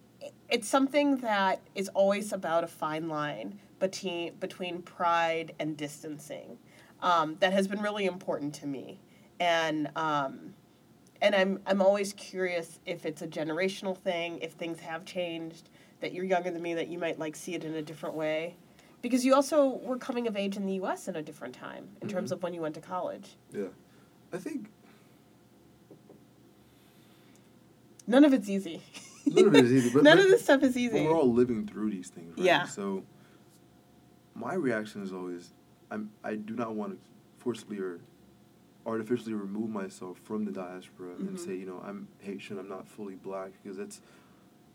[0.48, 6.59] it's something that is always about a fine line between between pride and distancing.
[7.03, 9.01] Um, that has been really important to me,
[9.41, 9.91] and.
[9.97, 10.55] Um,
[11.22, 15.68] and I'm I'm always curious if it's a generational thing, if things have changed,
[16.01, 18.57] that you're younger than me, that you might like see it in a different way,
[19.03, 21.09] because you also were coming of age in the U.S.
[21.09, 22.37] in a different time in terms Mhm.
[22.37, 23.37] of when you went to college.
[23.53, 23.66] Yeah,
[24.33, 24.70] I think
[28.07, 28.81] None of it's easy.
[29.26, 29.91] none of it is easy.
[29.95, 31.05] But None but- of this stuff is easy.
[31.07, 32.47] we're all living through these things, right?
[32.47, 32.64] Yeah.
[32.64, 33.05] So
[34.41, 35.53] my reaction is always,
[35.91, 36.99] I'm I do not want to
[37.38, 38.01] forcibly or
[38.86, 41.38] artificially remove myself from the diaspora and Mhm.
[41.38, 44.01] say, you know, I'm Haitian, I'm not fully black, because that's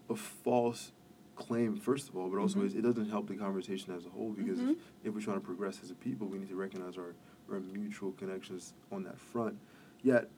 [0.09, 0.91] a false
[1.35, 2.75] claim, first of all, but also Mhm.
[2.75, 4.71] it doesn't help the conversation as a whole, because Mhm.
[4.71, 7.15] if, if we're trying to progress as a people, we need to recognize our,
[7.51, 9.57] our mutual connections on that front.
[10.03, 10.29] Yet,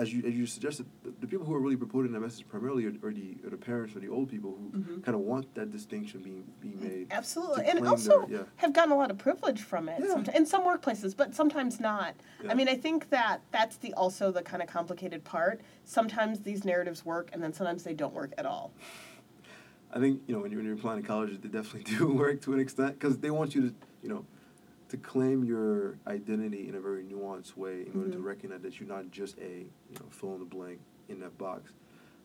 [0.00, 2.86] as you as you suggested, the, the people who are really promoting that message primarily
[2.86, 5.04] are, are the are the parents or the old people who Mhm.
[5.04, 7.06] kind of want that distinction being being made.
[7.10, 8.44] Absolutely, and also their- yeah.
[8.56, 10.00] have gotten a lot of privilege from it.
[10.02, 10.24] Yeah.
[10.34, 12.14] In some workplaces, but sometimes not.
[12.42, 12.50] Yeah.
[12.50, 15.60] I mean, I think that that's the also the kind of complicated part.
[15.84, 18.72] Sometimes these narratives work, and then sometimes they don't work at all.
[19.92, 22.40] I think you know when you're, when you're applying to colleges, they definitely do work
[22.42, 24.24] to an extent because they want you to you know
[24.90, 28.24] to claim your identity in a very nuanced way in order to Mhm.
[28.24, 31.72] recognize that you're not just a you know fill in the blank in that box.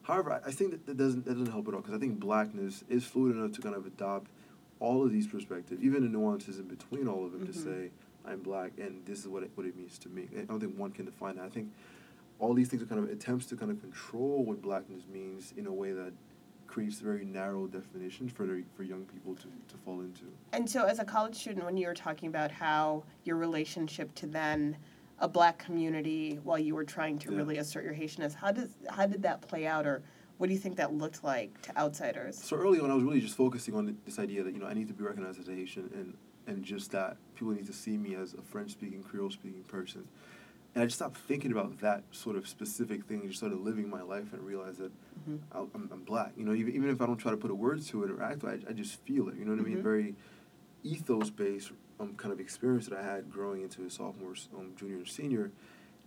[0.01, 2.83] However, I, think that, that doesn't that doesn't help at all because I think blackness
[2.89, 4.29] is fluid enough to kind of adopt
[4.79, 7.63] all of these perspectives, even the nuances in between all of them, to Mhm.
[7.63, 7.91] say
[8.25, 10.27] I'm black and this is what it, what it means to me.
[10.37, 11.45] I don't think one can define that.
[11.45, 11.71] I think
[12.39, 15.67] all these things are kind of attempts to kind of control what blackness means in
[15.67, 16.13] a way that
[16.75, 20.25] creates very narrow definitions for the, for young people to, to fall into.
[20.51, 24.27] And so, as a college student, when you were talking about how your relationship to
[24.27, 24.75] then
[25.19, 27.37] a black community while you were trying to Yeah.
[27.37, 30.03] really assert your Haitianness, how does how did that play out, or
[30.37, 32.43] what do you think that looked like to outsiders?
[32.43, 34.73] So early on, I was really just focusing on this idea that you know I
[34.73, 37.97] need to be recognized as a Haitian, and and just that people need to see
[37.97, 40.05] me as a French-speaking, Creole-speaking person.
[40.75, 43.89] And I just stopped thinking about that sort of specific thing and just started living
[43.89, 44.91] my life and realized that
[45.27, 45.39] Mhm.
[45.53, 46.33] I- I'm, I'm black.
[46.35, 48.21] You know, even, even if I don't try to put a word to it or
[48.21, 49.35] act, I, I just feel it.
[49.37, 49.77] You know what I mean?
[49.77, 49.83] Mhm.
[49.83, 50.15] Very
[50.83, 55.07] ethos-based um, kind of experience that I had growing into a sophomore, um, junior, and
[55.07, 55.49] senior,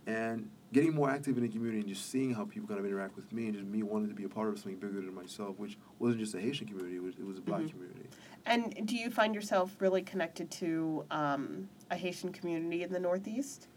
[0.05, 3.15] and getting more active in the community and just seeing how people kind of interact
[3.15, 5.57] with me and just me wanting to be a part of something bigger than myself,
[5.57, 7.71] which wasn't just a Haitian community; it was, it was a black Mhm.
[7.71, 8.05] community.
[8.45, 13.67] And do you find yourself really connected to um, a Haitian community in the Northeast?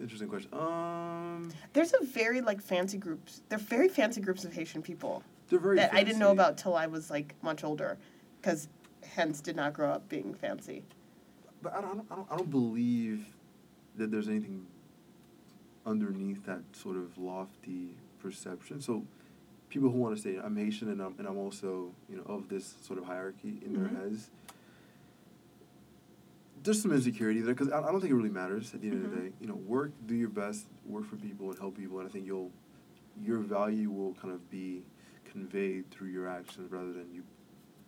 [0.00, 0.50] Interesting question.
[0.54, 3.42] Um, There's a very like fancy groups.
[3.48, 6.40] They're very fancy groups of Haitian people they're very that I didn't know fancy.
[6.40, 7.98] about till I was like much older,
[8.40, 8.68] because
[9.04, 10.82] hence did not grow up being fancy.
[11.62, 13.26] But I don't, I don't, I don't believe
[13.96, 14.66] that there's anything
[15.84, 18.80] underneath that sort of lofty perception.
[18.80, 19.04] So
[19.68, 22.48] people who want to say I'm Haitian and I'm, and I'm also you know of
[22.48, 23.90] this sort of hierarchy in Mhm.
[23.92, 24.30] their heads.
[26.62, 29.04] There's some insecurity there because I, I don't think it really matters at the end
[29.04, 29.24] of the Mhm.
[29.24, 29.32] day.
[29.40, 32.26] You know, work, do your best, work for people and help people, and I think
[32.26, 32.50] you'll
[33.22, 34.82] your value will kind of be
[35.30, 37.22] conveyed through your actions rather than you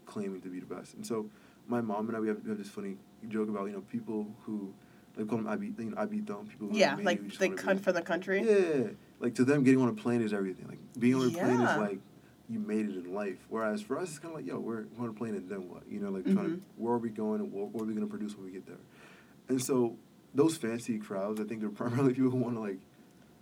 [0.06, 0.94] claiming to be the best.
[0.94, 1.30] And so
[1.66, 2.96] my mom and I we have, we have this funny
[3.28, 4.74] joke about you know people who
[5.16, 8.02] like call them abi, you know, habitants, people who Yeah, like they come from the
[8.02, 8.42] country.
[8.42, 8.88] Yeah,
[9.20, 10.66] like to them getting on a plane is everything.
[10.66, 12.00] Like being on a plane is like
[12.48, 13.38] you made it in life.
[13.48, 15.68] Whereas for us it's kind of like yo we're, we're on a plane and then
[15.68, 15.82] what?
[15.88, 16.54] You know like trying Mhm.
[16.56, 18.66] to where are we going and what, what are we gonna produce when we get
[18.66, 18.80] there?
[19.48, 19.96] And so
[20.34, 22.78] those fancy crowds I think they're primarily people who want to like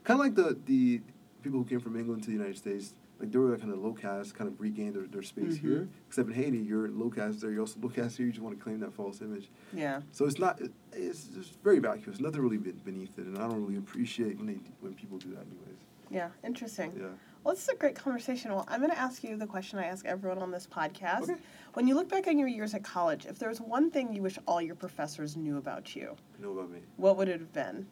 [0.04, 1.00] kind of like the the
[1.42, 2.94] people who came from England to the United States.
[3.20, 5.60] Like they were like kind of low caste, kind of regained their, their space Mhm.
[5.60, 5.88] here.
[6.08, 8.26] Except in Haiti, you're low caste there, you're also low caste here.
[8.26, 9.48] You just want to claim that false image.
[9.72, 10.00] Yeah.
[10.10, 10.60] So it's not.
[10.60, 12.18] It, it's just very vacuous.
[12.18, 15.28] Nothing really be- beneath it, and I don't really appreciate when they when people do
[15.30, 15.78] that, anyways.
[16.10, 16.30] Yeah.
[16.42, 16.92] Interesting.
[16.98, 17.06] Yeah.
[17.44, 18.52] Well, this is a great conversation.
[18.52, 21.22] Well, I'm going to ask you the question I ask everyone on this podcast.
[21.24, 21.34] Okay.
[21.74, 24.22] When you look back on your years at college, if there was one thing you
[24.22, 27.86] wish all your professors knew about you, knew about me, what would it have been?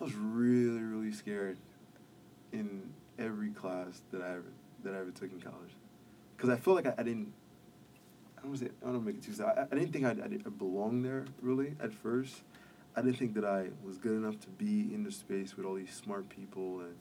[0.00, 1.58] I was really, really scared
[2.52, 2.82] in
[3.18, 4.52] every class that I ever
[4.82, 5.70] that I ever took in college,
[6.36, 7.32] because I felt like I, I didn't.
[8.36, 8.50] I don't
[8.82, 9.46] want to make it too sad.
[9.56, 12.42] I, I didn't think I, I, did, I belonged there really at first
[12.96, 15.74] I didn't think that I was good enough to be in the space with all
[15.74, 16.94] these smart people and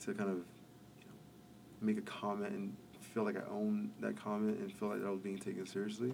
[0.00, 1.12] to kind of you know,
[1.80, 5.20] make a comment and feel like I owned that comment and feel like I was
[5.20, 6.12] being taken seriously.